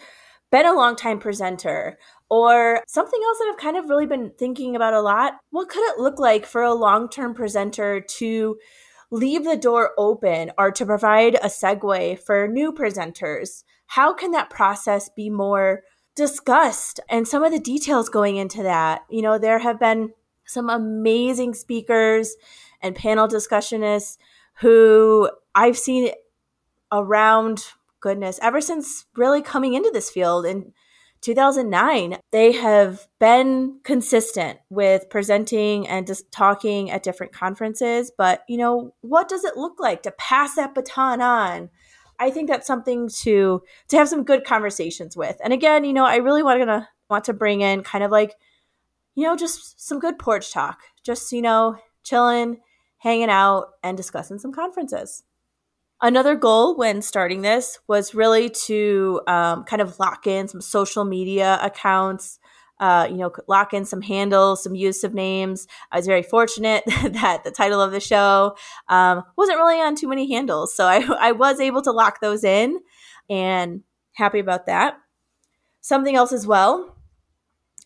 been 0.51 0.67
a 0.67 0.75
long 0.75 0.95
time 0.95 1.19
presenter 1.19 1.99
or 2.29 2.85
something 2.87 3.21
else 3.25 3.39
that 3.39 3.51
I've 3.51 3.59
kind 3.59 3.79
of 3.79 3.89
really 3.89 4.05
been 4.05 4.33
thinking 4.39 4.77
about 4.77 4.93
a 4.93 5.01
lot? 5.01 5.33
What 5.49 5.71
could 5.71 5.89
it 5.91 5.99
look 5.99 6.19
like 6.19 6.45
for 6.45 6.62
a 6.62 6.75
long 6.75 7.09
term 7.09 7.33
presenter 7.33 8.03
to 8.19 8.59
leave 9.11 9.45
the 9.45 9.57
door 9.57 9.93
open 9.97 10.53
or 10.59 10.71
to 10.71 10.85
provide 10.85 11.37
a 11.37 11.47
segue 11.47 12.19
for 12.19 12.47
new 12.47 12.71
presenters? 12.71 13.65
How 13.87 14.12
can 14.12 14.33
that 14.33 14.51
process 14.51 15.09
be 15.09 15.31
more 15.31 15.81
discussed 16.15 17.01
and 17.09 17.27
some 17.27 17.43
of 17.43 17.53
the 17.53 17.59
details 17.59 18.11
going 18.11 18.37
into 18.37 18.62
that? 18.65 19.01
You 19.09 19.23
know, 19.23 19.39
there 19.39 19.61
have 19.61 19.81
been 19.81 20.12
some 20.45 20.69
amazing 20.69 21.55
speakers 21.55 22.37
and 22.83 22.95
panel 22.95 23.29
discussionists 23.29 24.19
who 24.61 25.30
I've 25.54 25.78
seen 25.78 26.12
around 26.90 27.64
goodness 28.00 28.38
ever 28.42 28.61
since 28.61 29.06
really 29.16 29.42
coming 29.42 29.75
into 29.75 29.90
this 29.92 30.11
field 30.11 30.44
in 30.44 30.73
2009 31.23 32.18
they 32.32 32.50
have 32.50 33.06
been 33.21 33.78
consistent 33.85 34.59
with 34.71 35.09
presenting 35.09 35.87
and 35.87 36.04
just 36.06 36.30
talking 36.32 36.90
at 36.90 37.04
different 37.04 37.32
conferences. 37.32 38.11
But 38.16 38.42
you 38.49 38.59
know 38.59 38.94
what 39.00 39.28
does 39.28 39.44
it 39.44 39.56
look 39.56 39.78
like 39.78 40.02
to 40.02 40.11
pass 40.12 40.56
that 40.56 40.75
baton 40.75 41.21
on? 41.21 41.71
I 42.18 42.30
think 42.30 42.49
that's 42.49 42.66
something 42.66 43.09
to 43.21 43.62
to 43.88 43.97
have 43.97 44.09
some 44.09 44.25
good 44.25 44.44
conversations 44.44 45.16
with. 45.16 45.37
And 45.42 45.52
again 45.52 45.85
you 45.85 45.92
know 45.92 46.04
i 46.04 46.16
really 46.16 46.42
want 46.42 46.61
to 46.62 46.88
want 47.09 47.25
to 47.26 47.32
bring 47.32 47.61
in 47.61 47.85
kind 47.85 48.02
of 48.02 48.11
like 48.11 48.35
you 49.14 49.25
know 49.25 49.37
just 49.37 49.87
some 49.87 50.00
good 50.00 50.18
porch 50.18 50.52
talk. 50.52 50.80
Just 51.04 51.32
you 51.32 51.42
know 51.42 51.76
chilling 52.02 52.59
hanging 53.02 53.30
out, 53.30 53.71
and 53.82 53.97
discussing 53.97 54.38
some 54.38 54.52
conferences. 54.52 55.25
Another 56.00 56.37
goal 56.37 56.76
when 56.76 57.02
starting 57.02 57.42
this 57.42 57.80
was 57.88 58.14
really 58.14 58.49
to 58.49 59.21
um, 59.26 59.64
kind 59.64 59.82
of 59.82 59.99
lock 59.99 60.26
in 60.26 60.47
some 60.47 60.61
social 60.61 61.04
media 61.04 61.59
accounts, 61.62 62.38
uh, 62.78 63.09
you 63.11 63.16
know, 63.16 63.32
lock 63.49 63.75
in 63.75 63.85
some 63.85 64.02
handles, 64.02 64.62
some 64.62 64.76
use 64.76 65.02
of 65.02 65.14
names. 65.14 65.66
I 65.90 65.97
was 65.97 66.06
very 66.06 66.23
fortunate 66.23 66.85
that 66.87 67.42
the 67.44 67.50
title 67.50 67.80
of 67.80 67.90
the 67.90 68.00
show 68.00 68.56
um, 68.88 69.25
wasn't 69.37 69.59
really 69.59 69.80
on 69.80 69.97
too 69.97 70.09
many 70.09 70.32
handles. 70.32 70.75
So 70.75 70.87
I, 70.87 71.04
I 71.21 71.32
was 71.32 71.59
able 71.59 71.82
to 71.82 71.92
lock 71.92 72.21
those 72.21 72.44
in 72.44 72.78
and 73.28 73.82
happy 74.12 74.38
about 74.38 74.66
that. 74.66 74.97
Something 75.80 76.14
else 76.14 76.32
as 76.32 76.47
well 76.47 76.97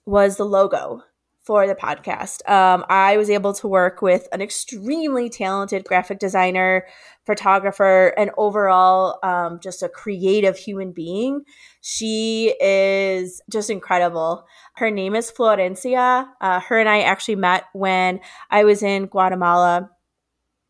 was 0.04 0.36
the 0.36 0.44
logo 0.44 1.02
for 1.46 1.68
the 1.68 1.76
podcast. 1.76 2.46
Um, 2.50 2.84
I 2.88 3.16
was 3.16 3.30
able 3.30 3.52
to 3.54 3.68
work 3.68 4.02
with 4.02 4.26
an 4.32 4.42
extremely 4.42 5.30
talented 5.30 5.84
graphic 5.84 6.18
designer, 6.18 6.86
photographer, 7.24 8.08
and 8.18 8.32
overall 8.36 9.20
um, 9.22 9.60
just 9.62 9.80
a 9.84 9.88
creative 9.88 10.58
human 10.58 10.90
being. 10.90 11.42
She 11.82 12.52
is 12.60 13.40
just 13.48 13.70
incredible. 13.70 14.44
Her 14.74 14.90
name 14.90 15.14
is 15.14 15.30
Florencia. 15.30 16.26
Uh, 16.40 16.58
her 16.58 16.80
and 16.80 16.88
I 16.88 17.02
actually 17.02 17.36
met 17.36 17.64
when 17.72 18.18
I 18.50 18.64
was 18.64 18.82
in 18.82 19.06
Guatemala 19.06 19.88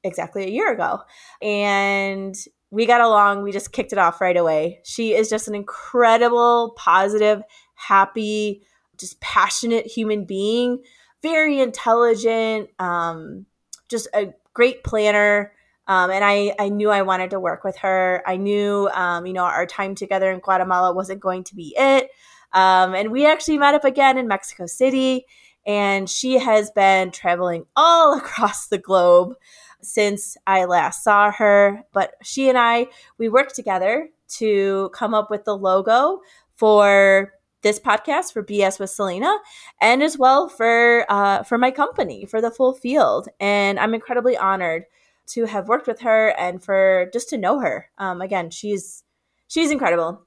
exactly 0.05 0.45
a 0.45 0.51
year 0.51 0.71
ago. 0.71 1.01
And 1.41 2.35
we 2.71 2.85
got 2.85 3.01
along. 3.01 3.43
We 3.43 3.51
just 3.51 3.73
kicked 3.73 3.93
it 3.93 3.99
off 3.99 4.21
right 4.21 4.37
away. 4.37 4.81
She 4.85 5.15
is 5.15 5.31
just 5.31 5.49
an 5.49 5.55
incredible, 5.55 6.75
positive, 6.77 7.41
happy, 7.77 8.63
just 8.99 9.21
passionate 9.21 9.87
human 9.87 10.25
being, 10.25 10.83
very 11.23 11.61
intelligent, 11.61 12.71
um, 12.79 13.47
just 13.89 14.09
a 14.15 14.33
great 14.55 14.85
planner. 14.85 15.53
Um, 15.89 16.11
and 16.11 16.25
I, 16.25 16.55
I 16.59 16.69
knew 16.69 16.91
I 16.91 17.03
wanted 17.03 17.31
to 17.31 17.41
work 17.41 17.63
with 17.63 17.77
her. 17.79 18.23
I 18.27 18.37
knew, 18.37 18.89
um, 18.93 19.27
you 19.27 19.33
know, 19.33 19.45
our 19.45 19.67
time 19.67 19.95
together 19.95 20.33
in 20.33 20.41
Guatemala 20.41 20.93
wasn't 20.93 21.21
going 21.21 21.45
to 21.45 21.55
be 21.55 21.75
it. 21.77 22.11
Um, 22.53 22.95
and 22.95 23.13
we 23.13 23.27
actually 23.27 23.59
met 23.59 23.75
up 23.75 23.85
again 23.85 24.19
in 24.19 24.27
Mexico 24.27 24.67
City. 24.67 25.27
And 25.67 26.09
she 26.09 26.39
has 26.39 26.71
been 26.71 27.11
traveling 27.11 27.67
all 27.77 28.17
across 28.19 28.69
the 28.69 28.79
globe 28.79 29.35
since 29.83 30.37
I 30.47 30.65
last 30.65 31.05
saw 31.05 31.31
her. 31.33 31.83
But 31.93 32.15
she 32.23 32.49
and 32.49 32.59
I, 32.59 32.89
we 33.19 33.29
worked 33.29 33.55
together 33.55 34.09
to 34.39 34.91
come 34.93 35.15
up 35.15 35.31
with 35.31 35.45
the 35.45 35.57
logo 35.57 36.21
for 36.57 37.33
this 37.67 37.81
podcast 37.81 38.33
for 38.33 38.45
BS 38.45 38.79
with 38.79 38.91
Salena, 38.91 39.39
and 39.81 40.01
as 40.01 40.17
well 40.17 40.49
for 40.49 41.05
uh, 41.09 41.43
for 41.43 41.59
my 41.59 41.73
company 41.73 42.25
for 42.25 42.41
the 42.41 42.51
full 42.51 42.73
field. 42.73 43.29
And 43.41 43.81
I'm 43.81 43.93
incredibly 43.93 44.37
honored 44.37 44.85
to 45.31 45.47
have 45.47 45.67
worked 45.67 45.89
with 45.89 46.01
her 46.03 46.29
and 46.39 46.63
for 46.63 47.11
just 47.13 47.29
to 47.31 47.39
know 47.39 47.59
her. 47.59 47.91
Um, 47.99 48.21
again, 48.21 48.51
she's 48.51 49.03
she's 49.49 49.73
incredible. 49.73 50.23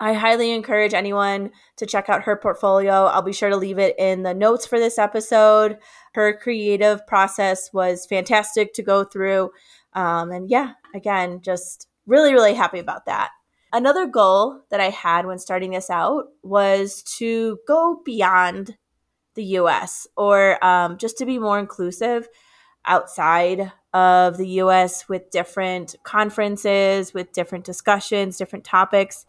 I 0.00 0.12
highly 0.12 0.50
encourage 0.50 0.92
anyone 0.92 1.52
to 1.76 1.86
check 1.86 2.08
out 2.08 2.24
her 2.24 2.36
portfolio. 2.36 3.04
I'll 3.04 3.22
be 3.22 3.32
sure 3.32 3.48
to 3.48 3.56
leave 3.56 3.78
it 3.78 3.94
in 3.96 4.24
the 4.24 4.34
notes 4.34 4.66
for 4.66 4.78
this 4.78 4.98
episode. 4.98 5.78
Her 6.14 6.36
creative 6.36 7.06
process 7.06 7.72
was 7.72 8.06
fantastic 8.06 8.74
to 8.74 8.82
go 8.82 9.04
through. 9.04 9.52
Um, 9.94 10.32
and 10.32 10.50
yeah, 10.50 10.72
again, 10.94 11.40
just 11.40 11.88
really, 12.06 12.34
really 12.34 12.54
happy 12.54 12.80
about 12.80 13.06
that. 13.06 13.30
Another 13.76 14.06
goal 14.06 14.62
that 14.70 14.80
I 14.80 14.88
had 14.88 15.26
when 15.26 15.38
starting 15.38 15.72
this 15.72 15.90
out 15.90 16.28
was 16.42 17.02
to 17.18 17.58
go 17.68 18.00
beyond 18.06 18.78
the 19.34 19.44
US 19.44 20.06
or 20.16 20.64
um, 20.64 20.96
just 20.96 21.18
to 21.18 21.26
be 21.26 21.38
more 21.38 21.58
inclusive 21.58 22.26
outside 22.86 23.70
of 23.92 24.38
the 24.38 24.48
US 24.62 25.10
with 25.10 25.30
different 25.30 25.94
conferences, 26.04 27.12
with 27.12 27.32
different 27.32 27.66
discussions, 27.66 28.38
different 28.38 28.64
topics. 28.64 29.26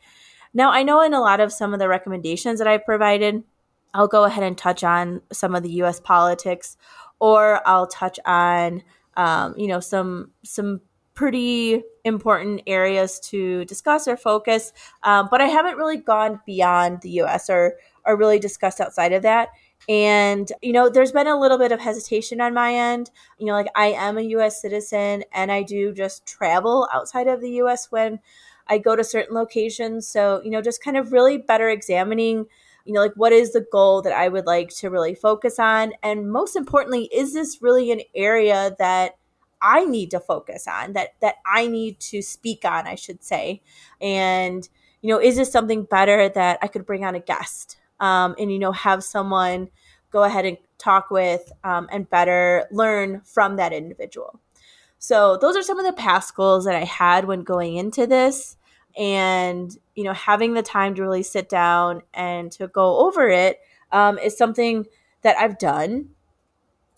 Now, 0.53 0.71
I 0.71 0.81
know 0.81 1.01
in 1.01 1.13
a 1.13 1.19
lot 1.19 1.41
of 1.41 1.51
some 1.51 1.73
of 1.73 1.79
the 1.79 1.89
recommendations 1.89 2.59
that 2.59 2.69
I've 2.69 2.85
provided, 2.85 3.43
I'll 3.93 4.07
go 4.07 4.23
ahead 4.23 4.45
and 4.45 4.57
touch 4.57 4.81
on 4.81 5.23
some 5.29 5.55
of 5.55 5.63
the 5.63 5.71
US 5.81 5.99
politics 5.99 6.77
or 7.19 7.67
I'll 7.67 7.87
touch 7.87 8.17
on 8.25 8.81
um, 9.17 9.55
you 9.57 9.67
know 9.67 9.81
some 9.81 10.31
some 10.45 10.79
pretty 11.17 11.81
important 12.03 12.61
areas 12.67 13.19
to 13.19 13.65
discuss 13.65 14.07
or 14.07 14.15
focus, 14.15 14.71
um, 15.01 15.27
but 15.31 15.41
I 15.41 15.47
haven't 15.47 15.75
really 15.75 15.97
gone 15.97 16.39
beyond 16.45 17.01
the 17.01 17.09
US 17.21 17.49
or, 17.49 17.73
or 18.05 18.15
really 18.15 18.37
discussed 18.37 18.79
outside 18.79 19.13
of 19.13 19.23
that. 19.23 19.49
And, 19.89 20.51
you 20.61 20.71
know, 20.71 20.89
there's 20.89 21.11
been 21.11 21.25
a 21.25 21.39
little 21.39 21.57
bit 21.57 21.71
of 21.71 21.79
hesitation 21.79 22.39
on 22.39 22.53
my 22.53 22.71
end. 22.71 23.09
You 23.39 23.47
know, 23.47 23.53
like 23.53 23.71
I 23.75 23.87
am 23.87 24.19
a 24.19 24.29
US 24.37 24.61
citizen 24.61 25.23
and 25.33 25.51
I 25.51 25.63
do 25.63 25.91
just 25.91 26.27
travel 26.27 26.87
outside 26.93 27.27
of 27.27 27.41
the 27.41 27.49
US 27.63 27.91
when 27.91 28.19
I 28.67 28.77
go 28.77 28.95
to 28.95 29.03
certain 29.03 29.33
locations. 29.33 30.07
So, 30.07 30.39
you 30.43 30.51
know, 30.51 30.61
just 30.61 30.83
kind 30.83 30.97
of 30.97 31.11
really 31.11 31.39
better 31.39 31.67
examining, 31.67 32.45
you 32.85 32.93
know, 32.93 33.01
like 33.01 33.15
what 33.15 33.33
is 33.33 33.53
the 33.53 33.65
goal 33.71 34.03
that 34.03 34.13
I 34.13 34.27
would 34.27 34.45
like 34.45 34.69
to 34.75 34.91
really 34.91 35.15
focus 35.15 35.57
on? 35.57 35.93
And 36.03 36.31
most 36.31 36.55
importantly, 36.55 37.09
is 37.11 37.33
this 37.33 37.59
really 37.59 37.91
an 37.91 38.01
area 38.13 38.75
that 38.77 39.15
I 39.61 39.85
need 39.85 40.11
to 40.11 40.19
focus 40.19 40.67
on 40.67 40.93
that 40.93 41.15
that 41.21 41.35
I 41.45 41.67
need 41.67 41.99
to 42.01 42.21
speak 42.21 42.65
on, 42.65 42.87
I 42.87 42.95
should 42.95 43.23
say. 43.23 43.61
And 44.01 44.67
you 45.01 45.09
know, 45.09 45.19
is 45.19 45.37
this 45.37 45.51
something 45.51 45.83
better 45.83 46.29
that 46.29 46.59
I 46.61 46.67
could 46.67 46.85
bring 46.85 47.05
on 47.05 47.15
a 47.15 47.19
guest 47.19 47.77
um, 47.99 48.35
and 48.39 48.51
you 48.51 48.59
know 48.59 48.71
have 48.71 49.03
someone 49.03 49.69
go 50.11 50.23
ahead 50.23 50.45
and 50.45 50.57
talk 50.77 51.09
with 51.09 51.51
um, 51.63 51.87
and 51.91 52.09
better 52.09 52.67
learn 52.71 53.21
from 53.25 53.57
that 53.57 53.73
individual. 53.73 54.39
So 54.99 55.37
those 55.37 55.55
are 55.55 55.63
some 55.63 55.79
of 55.79 55.85
the 55.85 55.93
past 55.93 56.35
goals 56.35 56.65
that 56.65 56.75
I 56.75 56.83
had 56.83 57.25
when 57.25 57.41
going 57.41 57.75
into 57.75 58.07
this 58.07 58.57
and 58.97 59.77
you 59.95 60.03
know 60.03 60.13
having 60.13 60.53
the 60.53 60.63
time 60.63 60.95
to 60.95 61.01
really 61.03 61.23
sit 61.23 61.49
down 61.49 62.01
and 62.13 62.51
to 62.53 62.67
go 62.67 63.05
over 63.05 63.29
it 63.29 63.59
um, 63.91 64.17
is 64.17 64.37
something 64.37 64.85
that 65.21 65.37
I've 65.37 65.57
done. 65.57 66.09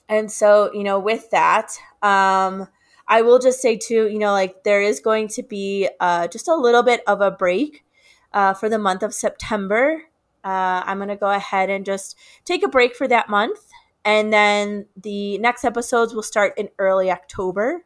And 0.10 0.32
so, 0.32 0.74
you 0.74 0.84
know, 0.84 1.00
with 1.00 1.30
that, 1.30 1.72
um, 2.02 2.68
I 3.08 3.22
will 3.22 3.40
just 3.40 3.62
say 3.62 3.78
too, 3.78 4.08
you 4.08 4.20
know, 4.20 4.32
like 4.32 4.64
there 4.64 4.82
is 4.82 5.00
going 5.00 5.28
to 5.30 5.44
be 5.44 5.88
uh, 6.00 6.28
just 6.28 6.48
a 6.48 6.56
little 6.56 6.84
bit 6.84 7.02
of 7.08 7.22
a 7.22 7.32
break 7.32 7.86
uh, 8.34 8.54
for 8.56 8.70
the 8.70 8.80
month 8.80 9.04
of 9.04 9.14
September. 9.14 10.04
Uh, 10.44 10.82
I'm 10.86 10.98
going 10.98 11.10
to 11.10 11.16
go 11.16 11.30
ahead 11.30 11.70
and 11.70 11.86
just 11.86 12.18
take 12.44 12.64
a 12.64 12.68
break 12.68 12.96
for 12.96 13.08
that 13.08 13.30
month. 13.30 13.60
And 14.04 14.34
then 14.34 14.88
the 14.96 15.38
next 15.38 15.64
episodes 15.64 16.14
will 16.14 16.24
start 16.24 16.54
in 16.58 16.70
early 16.80 17.12
October, 17.12 17.84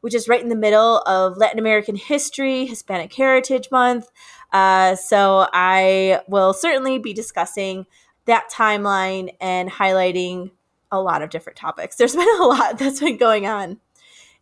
which 0.00 0.14
is 0.14 0.28
right 0.28 0.42
in 0.42 0.50
the 0.50 0.56
middle 0.56 0.98
of 1.00 1.36
Latin 1.36 1.58
American 1.58 1.96
History, 1.96 2.66
Hispanic 2.66 3.12
Heritage 3.12 3.70
Month. 3.70 4.10
Uh, 4.52 4.94
so 4.94 5.48
I 5.52 6.20
will 6.28 6.52
certainly 6.52 6.98
be 6.98 7.12
discussing 7.12 7.86
that 8.26 8.50
timeline 8.52 9.34
and 9.40 9.70
highlighting 9.70 10.50
a 10.94 11.00
lot 11.00 11.22
of 11.22 11.30
different 11.30 11.56
topics. 11.56 11.96
There's 11.96 12.16
been 12.16 12.40
a 12.40 12.44
lot 12.44 12.78
that's 12.78 13.00
been 13.00 13.16
going 13.16 13.46
on 13.46 13.78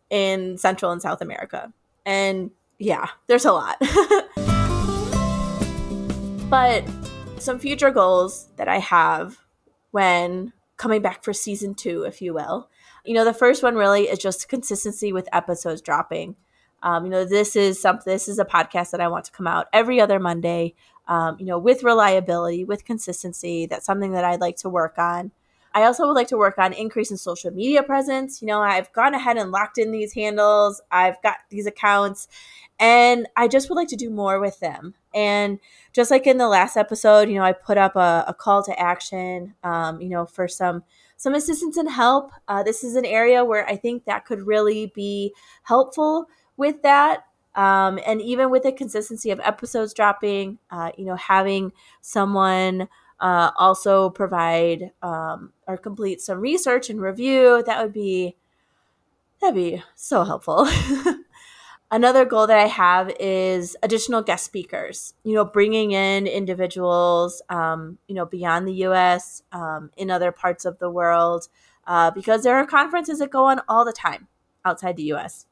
in 0.09 0.57
Central 0.57 0.91
and 0.91 1.01
South 1.01 1.21
America. 1.21 1.71
And 2.05 2.51
yeah, 2.79 3.09
there's 3.27 3.45
a 3.45 3.51
lot. 3.51 3.77
but 6.49 6.83
some 7.39 7.59
future 7.59 7.91
goals 7.91 8.47
that 8.57 8.67
I 8.67 8.79
have 8.79 9.37
when 9.91 10.53
coming 10.77 11.01
back 11.01 11.23
for 11.23 11.33
season 11.33 11.75
two, 11.75 12.03
if 12.03 12.21
you 12.21 12.33
will. 12.33 12.69
You 13.05 13.13
know, 13.13 13.25
the 13.25 13.33
first 13.33 13.63
one 13.63 13.75
really 13.75 14.03
is 14.03 14.19
just 14.19 14.49
consistency 14.49 15.11
with 15.11 15.27
episodes 15.33 15.81
dropping. 15.81 16.35
Um, 16.81 17.05
you 17.05 17.11
know, 17.11 17.25
this 17.25 17.55
is 17.55 17.81
something. 17.81 18.11
This 18.11 18.27
is 18.27 18.39
a 18.39 18.45
podcast 18.45 18.91
that 18.91 19.01
I 19.01 19.07
want 19.07 19.25
to 19.25 19.31
come 19.31 19.47
out 19.47 19.67
every 19.71 20.01
other 20.01 20.19
Monday 20.19 20.73
um, 21.07 21.37
you 21.39 21.45
know, 21.45 21.57
with 21.57 21.83
reliability, 21.83 22.63
with 22.63 22.85
consistency. 22.85 23.65
That's 23.65 23.85
something 23.85 24.13
that 24.13 24.23
I'd 24.23 24.41
like 24.41 24.57
to 24.57 24.69
work 24.69 24.97
on. 24.97 25.31
I 25.73 25.83
also 25.83 26.05
would 26.05 26.13
like 26.13 26.27
to 26.27 26.37
work 26.37 26.57
on 26.57 26.73
increasing 26.73 27.17
social 27.17 27.51
media 27.51 27.83
presence. 27.83 28.41
You 28.41 28.47
know, 28.47 28.61
I've 28.61 28.91
gone 28.93 29.13
ahead 29.13 29.37
and 29.37 29.51
locked 29.51 29.77
in 29.77 29.91
these 29.91 30.13
handles. 30.13 30.81
I've 30.91 31.21
got 31.21 31.37
these 31.49 31.65
accounts 31.65 32.27
and 32.79 33.27
I 33.35 33.47
just 33.47 33.69
would 33.69 33.75
like 33.75 33.87
to 33.89 33.95
do 33.95 34.09
more 34.09 34.39
with 34.39 34.59
them. 34.59 34.95
And 35.13 35.59
just 35.93 36.11
like 36.11 36.27
in 36.27 36.37
the 36.37 36.47
last 36.47 36.75
episode, 36.75 37.29
you 37.29 37.35
know, 37.35 37.43
I 37.43 37.53
put 37.53 37.77
up 37.77 37.95
a, 37.95 38.25
a 38.27 38.33
call 38.33 38.63
to 38.63 38.79
action, 38.79 39.53
um, 39.63 40.01
you 40.01 40.09
know, 40.09 40.25
for 40.25 40.47
some 40.47 40.83
some 41.15 41.35
assistance 41.35 41.77
and 41.77 41.89
help. 41.89 42.31
Uh, 42.47 42.63
this 42.63 42.83
is 42.83 42.95
an 42.95 43.05
area 43.05 43.45
where 43.45 43.65
I 43.67 43.77
think 43.77 44.05
that 44.05 44.25
could 44.25 44.45
really 44.45 44.91
be 44.93 45.33
helpful 45.63 46.25
with 46.57 46.81
that. 46.81 47.25
Um, 47.55 47.99
and 48.05 48.21
even 48.21 48.49
with 48.49 48.63
the 48.63 48.71
consistency 48.71 49.29
of 49.31 49.39
episodes 49.39 49.93
dropping, 49.93 50.57
uh, 50.71 50.91
you 50.97 51.05
know, 51.05 51.15
having 51.15 51.71
someone 52.01 52.89
uh, 53.19 53.51
also 53.57 54.09
provide 54.09 54.91
um, 55.01 55.53
or 55.67 55.77
complete 55.77 56.21
some 56.21 56.39
research 56.39 56.89
and 56.89 57.01
review, 57.01 57.63
that 57.65 57.81
would 57.81 57.93
be 57.93 58.35
that'd 59.41 59.55
be 59.55 59.83
so 59.95 60.23
helpful. 60.23 60.67
Another 61.91 62.25
goal 62.25 62.47
that 62.47 62.57
I 62.57 62.65
have 62.65 63.11
is 63.19 63.77
additional 63.83 64.23
guest 64.23 64.45
speakers. 64.45 65.13
You 65.23 65.35
know, 65.35 65.45
bringing 65.45 65.91
in 65.91 66.25
individuals, 66.25 67.41
um, 67.49 67.99
you 68.07 68.15
know, 68.15 68.25
beyond 68.25 68.67
the 68.67 68.73
U.S. 68.87 69.43
Um, 69.51 69.91
in 69.95 70.09
other 70.09 70.31
parts 70.31 70.65
of 70.65 70.79
the 70.79 70.89
world, 70.89 71.49
uh, 71.85 72.09
because 72.09 72.43
there 72.43 72.55
are 72.55 72.65
conferences 72.65 73.19
that 73.19 73.29
go 73.29 73.45
on 73.45 73.61
all 73.67 73.85
the 73.85 73.93
time 73.93 74.27
outside 74.65 74.97
the 74.97 75.03
U.S. 75.03 75.45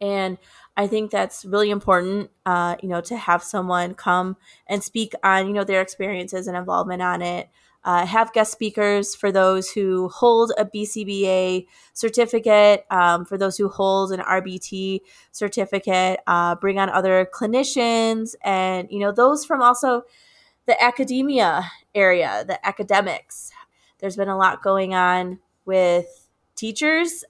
And 0.00 0.38
I 0.76 0.86
think 0.86 1.10
that's 1.10 1.44
really 1.44 1.70
important, 1.70 2.30
uh, 2.46 2.76
you 2.82 2.88
know, 2.88 3.00
to 3.02 3.16
have 3.16 3.42
someone 3.42 3.94
come 3.94 4.36
and 4.66 4.82
speak 4.82 5.12
on, 5.24 5.48
you 5.48 5.52
know, 5.52 5.64
their 5.64 5.80
experiences 5.80 6.46
and 6.46 6.56
involvement 6.56 7.02
on 7.02 7.22
it. 7.22 7.48
Uh, 7.84 8.04
have 8.04 8.32
guest 8.32 8.52
speakers 8.52 9.14
for 9.14 9.32
those 9.32 9.70
who 9.70 10.08
hold 10.08 10.52
a 10.58 10.64
BCBA 10.64 11.66
certificate, 11.94 12.84
um, 12.90 13.24
for 13.24 13.38
those 13.38 13.56
who 13.56 13.68
hold 13.68 14.12
an 14.12 14.20
RBT 14.20 15.00
certificate, 15.32 16.20
uh, 16.26 16.54
bring 16.56 16.78
on 16.78 16.90
other 16.90 17.26
clinicians 17.32 18.34
and, 18.44 18.88
you 18.90 18.98
know, 18.98 19.12
those 19.12 19.44
from 19.44 19.62
also 19.62 20.02
the 20.66 20.80
academia 20.82 21.70
area, 21.94 22.44
the 22.46 22.64
academics. 22.66 23.50
There's 24.00 24.16
been 24.16 24.28
a 24.28 24.36
lot 24.36 24.62
going 24.62 24.94
on 24.94 25.38
with 25.64 26.28
teachers 26.56 27.24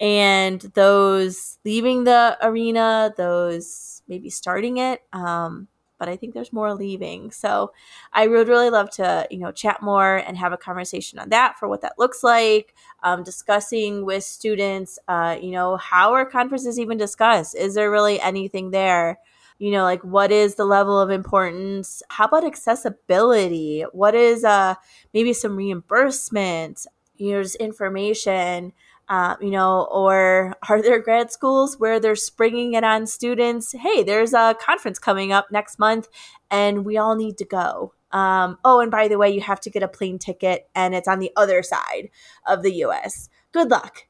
and 0.00 0.60
those 0.74 1.58
leaving 1.64 2.04
the 2.04 2.38
arena, 2.42 3.12
those 3.16 4.02
maybe 4.08 4.30
starting 4.30 4.78
it. 4.78 5.02
Um, 5.12 5.68
but 5.98 6.08
I 6.08 6.16
think 6.16 6.32
there's 6.32 6.52
more 6.52 6.74
leaving. 6.74 7.32
So 7.32 7.72
I 8.12 8.28
would 8.28 8.46
really 8.48 8.70
love 8.70 8.88
to, 8.92 9.26
you 9.30 9.38
know, 9.38 9.50
chat 9.50 9.82
more 9.82 10.16
and 10.16 10.38
have 10.38 10.52
a 10.52 10.56
conversation 10.56 11.18
on 11.18 11.30
that 11.30 11.58
for 11.58 11.68
what 11.68 11.80
that 11.80 11.98
looks 11.98 12.22
like. 12.22 12.74
Um, 13.02 13.24
discussing 13.24 14.04
with 14.04 14.22
students, 14.22 14.98
uh, 15.08 15.36
you 15.40 15.50
know, 15.50 15.76
how 15.76 16.12
are 16.12 16.24
conferences 16.24 16.78
even 16.78 16.98
discussed? 16.98 17.56
Is 17.56 17.74
there 17.74 17.90
really 17.90 18.20
anything 18.20 18.70
there? 18.70 19.18
You 19.58 19.72
know, 19.72 19.82
like 19.82 20.02
what 20.04 20.30
is 20.30 20.54
the 20.54 20.64
level 20.64 21.00
of 21.00 21.10
importance? 21.10 22.00
How 22.10 22.26
about 22.26 22.44
accessibility? 22.44 23.82
What 23.92 24.14
is 24.14 24.44
uh 24.44 24.76
maybe 25.12 25.32
some 25.32 25.56
reimbursement? 25.56 26.86
You 27.16 27.32
know, 27.32 27.42
just 27.42 27.56
information 27.56 28.72
uh, 29.08 29.36
you 29.40 29.50
know, 29.50 29.88
or 29.90 30.54
are 30.68 30.82
there 30.82 30.98
grad 31.00 31.30
schools 31.30 31.78
where 31.78 31.98
they're 31.98 32.16
springing 32.16 32.74
it 32.74 32.84
on 32.84 33.06
students? 33.06 33.72
Hey, 33.72 34.02
there's 34.02 34.34
a 34.34 34.56
conference 34.60 34.98
coming 34.98 35.32
up 35.32 35.46
next 35.50 35.78
month 35.78 36.08
and 36.50 36.84
we 36.84 36.98
all 36.98 37.16
need 37.16 37.38
to 37.38 37.44
go. 37.44 37.94
Um, 38.12 38.58
oh, 38.64 38.80
and 38.80 38.90
by 38.90 39.08
the 39.08 39.18
way, 39.18 39.30
you 39.30 39.40
have 39.40 39.60
to 39.60 39.70
get 39.70 39.82
a 39.82 39.88
plane 39.88 40.18
ticket 40.18 40.68
and 40.74 40.94
it's 40.94 41.08
on 41.08 41.18
the 41.18 41.30
other 41.36 41.62
side 41.62 42.10
of 42.46 42.62
the 42.62 42.72
US. 42.84 43.28
Good 43.52 43.70
luck 43.70 44.07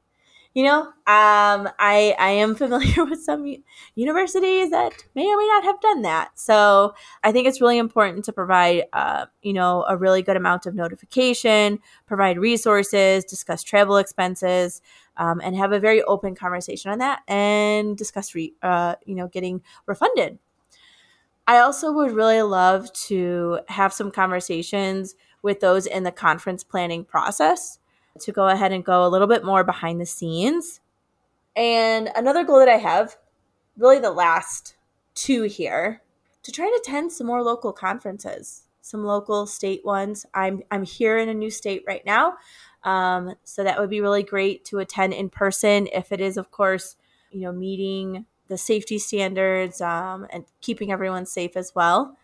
you 0.59 0.65
know 0.65 0.81
um, 0.81 1.69
I, 1.79 2.15
I 2.19 2.29
am 2.43 2.53
familiar 2.53 3.05
with 3.11 3.23
some 3.23 3.45
universities 3.95 4.69
that 4.71 4.93
may 5.15 5.25
or 5.25 5.37
may 5.37 5.47
not 5.47 5.63
have 5.63 5.79
done 5.81 6.01
that. 6.03 6.31
So 6.35 6.93
i 7.23 7.31
think 7.31 7.47
it's 7.47 7.61
really 7.61 7.77
important 7.77 8.25
to 8.25 8.33
provide 8.33 8.83
uh, 8.93 9.25
you 9.41 9.53
know 9.53 9.85
a 9.87 9.95
really 9.97 10.21
good 10.21 10.35
amount 10.37 10.65
of 10.65 10.75
notification 10.75 11.79
provide 12.05 12.37
resources 12.37 13.23
discuss 13.25 13.63
travel 13.63 13.97
expenses 13.97 14.81
um, 15.17 15.39
and 15.43 15.55
have 15.55 15.71
a 15.71 15.79
very 15.79 16.01
open 16.03 16.35
conversation 16.35 16.91
on 16.91 16.99
that 16.99 17.21
and 17.27 17.97
discuss 17.97 18.35
re- 18.35 18.53
uh, 18.61 18.95
you 19.05 19.15
know 19.15 19.27
getting 19.27 19.61
refunded. 19.85 20.39
I 21.47 21.59
also 21.59 21.91
would 21.91 22.11
really 22.11 22.41
love 22.43 22.91
to 23.07 23.59
have 23.69 23.91
some 23.91 24.11
conversations 24.11 25.15
with 25.41 25.61
those 25.61 25.85
in 25.87 26.03
the 26.03 26.11
conference 26.11 26.63
planning 26.63 27.03
process 27.03 27.78
to 28.21 28.31
go 28.31 28.47
ahead 28.47 28.71
and 28.71 28.83
go 28.83 29.05
a 29.05 29.09
little 29.09 29.27
bit 29.27 29.43
more 29.43 29.63
behind 29.63 29.99
the 29.99 30.05
scenes. 30.05 30.79
And 31.55 32.09
another 32.15 32.43
goal 32.43 32.59
that 32.59 32.69
I 32.69 32.77
have, 32.77 33.17
really 33.77 33.99
the 33.99 34.11
last 34.11 34.75
two 35.15 35.43
here, 35.43 36.01
to 36.43 36.51
try 36.51 36.67
to 36.67 36.79
attend 36.81 37.11
some 37.11 37.27
more 37.27 37.43
local 37.43 37.73
conferences, 37.73 38.63
some 38.81 39.03
local 39.03 39.45
state 39.45 39.83
ones. 39.83 40.25
I'm 40.33 40.61
I'm 40.71 40.83
here 40.83 41.17
in 41.17 41.29
a 41.29 41.33
new 41.33 41.49
state 41.49 41.83
right 41.85 42.05
now. 42.05 42.35
Um, 42.83 43.35
so 43.43 43.63
that 43.63 43.79
would 43.79 43.89
be 43.89 44.01
really 44.01 44.23
great 44.23 44.63
to 44.65 44.79
attend 44.79 45.13
in 45.13 45.29
person 45.29 45.87
if 45.93 46.11
it 46.11 46.21
is, 46.21 46.37
of 46.37 46.49
course, 46.51 46.95
you 47.31 47.41
know, 47.41 47.51
meeting 47.51 48.25
the 48.47 48.57
safety 48.57 48.97
standards 48.97 49.81
um, 49.81 50.25
and 50.31 50.45
keeping 50.61 50.91
everyone 50.91 51.25
safe 51.25 51.55
as 51.55 51.73
well. 51.75 52.17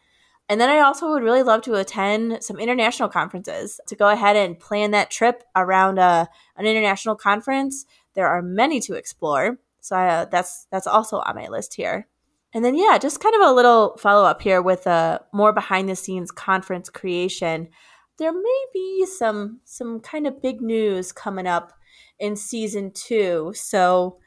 And 0.48 0.62
then 0.62 0.70
I 0.70 0.80
also 0.80 1.10
would 1.12 1.24
really 1.24 1.42
love 1.42 1.64
to 1.64 1.74
attend 1.74 2.44
some 2.44 2.60
international 2.60 3.10
conferences 3.10 3.80
to 3.88 3.96
go 3.96 4.10
ahead 4.10 4.36
and 4.36 4.60
plan 4.60 4.92
that 4.92 5.10
trip 5.10 5.44
around 5.56 5.98
a, 5.98 6.02
uh, 6.02 6.26
an 6.56 6.66
international 6.66 7.16
conference. 7.16 7.86
There 8.14 8.28
are 8.28 8.42
many 8.42 8.80
to 8.82 8.94
explore. 8.94 9.58
So 9.82 9.96
I, 9.96 10.08
uh, 10.08 10.26
that's 10.26 10.68
that's 10.72 10.88
also 10.88 11.18
on 11.20 11.36
my 11.36 11.48
list 11.48 11.76
here. 11.76 12.08
And 12.54 12.64
then 12.64 12.76
yeah, 12.76 12.98
just 12.98 13.20
kind 13.20 13.36
of 13.36 13.42
a 13.42 13.54
little 13.54 13.98
follow 13.98 14.24
up 14.24 14.42
here 14.42 14.62
with 14.62 14.88
a 14.88 14.90
uh, 14.90 15.18
more 15.34 15.52
behind 15.52 15.90
the 15.90 15.96
scenes 15.96 16.32
conference 16.32 16.90
creation. 16.90 17.70
There 18.18 18.32
may 18.32 18.66
be 18.74 19.06
some 19.06 19.62
some 19.66 20.00
kind 20.00 20.28
of 20.28 20.42
big 20.42 20.62
news 20.62 21.12
coming 21.12 21.48
up 21.48 21.74
in 22.20 22.36
season 22.36 22.92
2. 22.94 23.54
So 23.56 24.18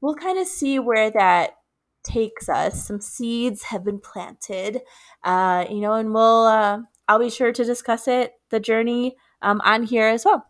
we'll 0.00 0.14
kind 0.14 0.38
of 0.38 0.46
see 0.46 0.78
where 0.78 1.10
that 1.10 1.57
takes 2.04 2.48
us. 2.48 2.86
Some 2.86 3.00
seeds 3.00 3.64
have 3.64 3.84
been 3.84 4.00
planted, 4.00 4.80
uh, 5.24 5.66
you 5.68 5.80
know, 5.80 5.94
and 5.94 6.12
we'll, 6.12 6.44
uh, 6.44 6.80
I'll 7.06 7.18
be 7.18 7.30
sure 7.30 7.52
to 7.52 7.64
discuss 7.64 8.08
it, 8.08 8.32
the 8.50 8.60
journey 8.60 9.16
um, 9.42 9.60
on 9.64 9.82
here 9.82 10.06
as 10.06 10.24
well. 10.24 10.46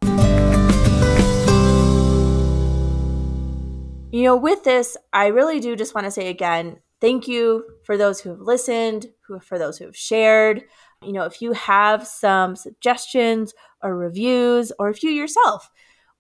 you 4.11 4.23
know, 4.23 4.37
with 4.37 4.65
this, 4.65 4.97
I 5.13 5.27
really 5.27 5.61
do 5.61 5.77
just 5.77 5.95
want 5.95 6.07
to 6.07 6.11
say 6.11 6.29
again, 6.29 6.79
thank 7.01 7.29
you 7.29 7.65
for 7.85 7.97
those 7.97 8.21
who 8.21 8.31
have 8.31 8.41
listened, 8.41 9.07
who 9.27 9.39
for 9.41 9.59
those 9.59 9.79
who 9.79 9.85
have 9.85 9.97
shared. 9.97 10.65
You 11.03 11.13
know, 11.13 11.25
if 11.25 11.43
you 11.43 11.53
have 11.53 12.07
some 12.07 12.57
suggestions 12.57 13.55
or 13.83 13.97
reviews, 13.97 14.73
or 14.79 14.89
if 14.89 15.03
you 15.03 15.11
yourself 15.11 15.71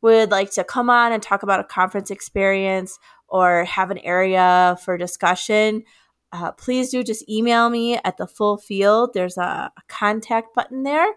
would 0.02 0.30
like 0.30 0.52
to 0.52 0.64
come 0.64 0.90
on 0.90 1.12
and 1.12 1.22
talk 1.22 1.42
about 1.42 1.60
a 1.60 1.64
conference 1.64 2.10
experience 2.10 2.98
or 3.28 3.64
have 3.64 3.90
an 3.90 3.98
area 3.98 4.78
for 4.84 4.96
discussion, 4.96 5.84
uh, 6.32 6.52
please 6.52 6.90
do 6.90 7.02
just 7.02 7.28
email 7.28 7.70
me 7.70 7.98
at 8.04 8.16
the 8.16 8.26
full 8.26 8.56
field. 8.56 9.10
There's 9.14 9.38
a, 9.38 9.72
a 9.76 9.82
contact 9.88 10.54
button 10.54 10.82
there 10.82 11.14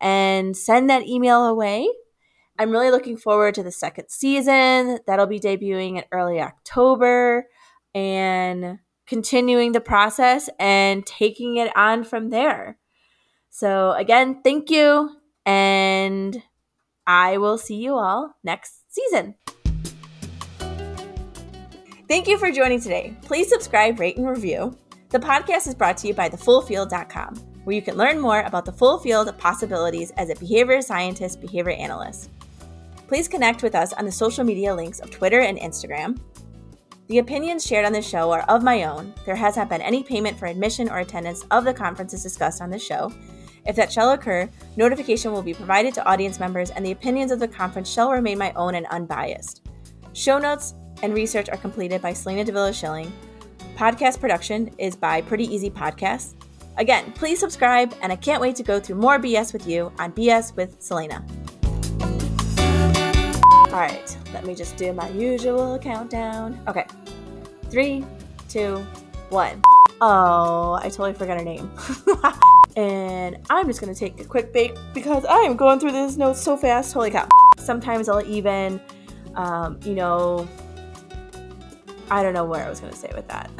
and 0.00 0.56
send 0.56 0.88
that 0.90 1.06
email 1.06 1.44
away. 1.44 1.88
I'm 2.58 2.70
really 2.70 2.90
looking 2.90 3.16
forward 3.16 3.54
to 3.56 3.62
the 3.62 3.72
second 3.72 4.08
season. 4.08 4.98
That'll 5.06 5.26
be 5.26 5.40
debuting 5.40 5.98
in 5.98 6.04
early 6.10 6.40
October 6.40 7.46
and 7.94 8.78
continuing 9.06 9.72
the 9.72 9.80
process 9.80 10.48
and 10.58 11.04
taking 11.04 11.56
it 11.56 11.74
on 11.76 12.04
from 12.04 12.30
there. 12.30 12.78
So, 13.50 13.92
again, 13.92 14.40
thank 14.42 14.70
you, 14.70 15.10
and 15.46 16.42
I 17.06 17.38
will 17.38 17.56
see 17.56 17.76
you 17.76 17.94
all 17.94 18.34
next 18.42 18.92
season. 18.92 19.36
Thank 22.08 22.28
you 22.28 22.38
for 22.38 22.52
joining 22.52 22.80
today. 22.80 23.16
Please 23.22 23.48
subscribe, 23.48 23.98
rate, 23.98 24.16
and 24.16 24.28
review. 24.28 24.78
The 25.08 25.18
podcast 25.18 25.66
is 25.66 25.74
brought 25.74 25.96
to 25.98 26.06
you 26.06 26.14
by 26.14 26.28
thefullfield.com, 26.28 27.34
where 27.64 27.74
you 27.74 27.82
can 27.82 27.96
learn 27.96 28.20
more 28.20 28.42
about 28.42 28.64
the 28.64 28.72
full 28.72 29.00
field 29.00 29.26
of 29.26 29.36
possibilities 29.38 30.12
as 30.12 30.30
a 30.30 30.36
behavior 30.36 30.80
scientist, 30.82 31.40
behavior 31.40 31.72
analyst. 31.72 32.30
Please 33.08 33.26
connect 33.26 33.64
with 33.64 33.74
us 33.74 33.92
on 33.92 34.04
the 34.04 34.12
social 34.12 34.44
media 34.44 34.72
links 34.72 35.00
of 35.00 35.10
Twitter 35.10 35.40
and 35.40 35.58
Instagram. 35.58 36.20
The 37.08 37.18
opinions 37.18 37.66
shared 37.66 37.84
on 37.84 37.92
this 37.92 38.08
show 38.08 38.30
are 38.30 38.42
of 38.42 38.62
my 38.62 38.84
own. 38.84 39.12
There 39.24 39.34
has 39.34 39.56
not 39.56 39.68
been 39.68 39.82
any 39.82 40.04
payment 40.04 40.38
for 40.38 40.46
admission 40.46 40.88
or 40.88 40.98
attendance 40.98 41.44
of 41.50 41.64
the 41.64 41.74
conferences 41.74 42.22
discussed 42.22 42.62
on 42.62 42.70
this 42.70 42.84
show. 42.84 43.12
If 43.66 43.74
that 43.74 43.90
shall 43.90 44.12
occur, 44.12 44.48
notification 44.76 45.32
will 45.32 45.42
be 45.42 45.54
provided 45.54 45.92
to 45.94 46.06
audience 46.06 46.38
members, 46.38 46.70
and 46.70 46.86
the 46.86 46.92
opinions 46.92 47.32
of 47.32 47.40
the 47.40 47.48
conference 47.48 47.90
shall 47.90 48.12
remain 48.12 48.38
my 48.38 48.52
own 48.52 48.76
and 48.76 48.86
unbiased. 48.90 49.66
Show 50.12 50.38
notes, 50.38 50.74
and 51.02 51.14
research 51.14 51.48
are 51.48 51.56
completed 51.56 52.02
by 52.02 52.12
Salena 52.12 52.44
Davila 52.44 52.72
Schilling. 52.72 53.12
Podcast 53.76 54.20
production 54.20 54.70
is 54.78 54.96
by 54.96 55.20
Pretty 55.20 55.44
Easy 55.44 55.70
Podcasts. 55.70 56.34
Again, 56.78 57.12
please 57.12 57.38
subscribe, 57.40 57.94
and 58.02 58.12
I 58.12 58.16
can't 58.16 58.40
wait 58.40 58.56
to 58.56 58.62
go 58.62 58.78
through 58.78 58.96
more 58.96 59.18
BS 59.18 59.52
with 59.52 59.66
you 59.66 59.92
on 59.98 60.12
BS 60.12 60.54
with 60.56 60.80
Salena. 60.80 61.24
All 63.72 63.82
right, 63.82 64.18
let 64.32 64.46
me 64.46 64.54
just 64.54 64.76
do 64.76 64.92
my 64.92 65.08
usual 65.10 65.78
countdown. 65.78 66.58
Okay, 66.68 66.86
three, 67.70 68.04
two, 68.48 68.76
one. 69.30 69.62
Oh, 70.00 70.74
I 70.74 70.84
totally 70.84 71.14
forgot 71.14 71.38
her 71.38 71.44
name. 71.44 71.70
and 72.76 73.38
I'm 73.48 73.66
just 73.66 73.80
gonna 73.80 73.94
take 73.94 74.20
a 74.20 74.24
quick 74.24 74.52
break 74.52 74.74
because 74.94 75.24
I 75.24 75.38
am 75.38 75.56
going 75.56 75.80
through 75.80 75.92
this 75.92 76.16
note 76.16 76.36
so 76.36 76.56
fast. 76.56 76.92
Holy 76.92 77.10
cow. 77.10 77.28
Sometimes 77.58 78.08
I'll 78.08 78.26
even, 78.26 78.80
um, 79.34 79.80
you 79.84 79.94
know, 79.94 80.46
I 82.10 82.22
don't 82.22 82.34
know 82.34 82.44
where 82.44 82.64
I 82.64 82.70
was 82.70 82.80
gonna 82.80 82.94
say 82.94 83.10
with 83.14 83.28
that. 83.28 83.50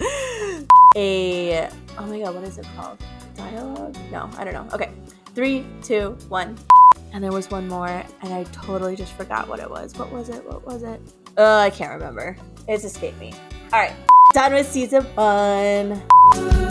a 0.96 1.68
oh 1.98 2.06
my 2.06 2.20
god, 2.20 2.34
what 2.34 2.44
is 2.44 2.58
it 2.58 2.66
called? 2.76 2.98
Dialogue? 3.34 3.96
No, 4.10 4.28
I 4.36 4.44
don't 4.44 4.54
know. 4.54 4.66
Okay, 4.72 4.90
three, 5.34 5.64
two, 5.82 6.16
one. 6.28 6.56
And 7.12 7.22
there 7.22 7.32
was 7.32 7.50
one 7.50 7.68
more, 7.68 8.04
and 8.22 8.34
I 8.34 8.44
totally 8.44 8.96
just 8.96 9.12
forgot 9.12 9.48
what 9.48 9.60
it 9.60 9.70
was. 9.70 9.96
What 9.96 10.10
was 10.10 10.28
it? 10.28 10.44
What 10.44 10.66
was 10.66 10.82
it? 10.82 11.00
Uh, 11.38 11.58
I 11.58 11.70
can't 11.70 11.92
remember. 11.92 12.36
It's 12.68 12.84
escaped 12.84 13.18
me. 13.18 13.32
All 13.72 13.80
right, 13.80 13.94
done 14.32 14.52
with 14.52 14.70
season 14.70 15.04
one. 15.14 16.65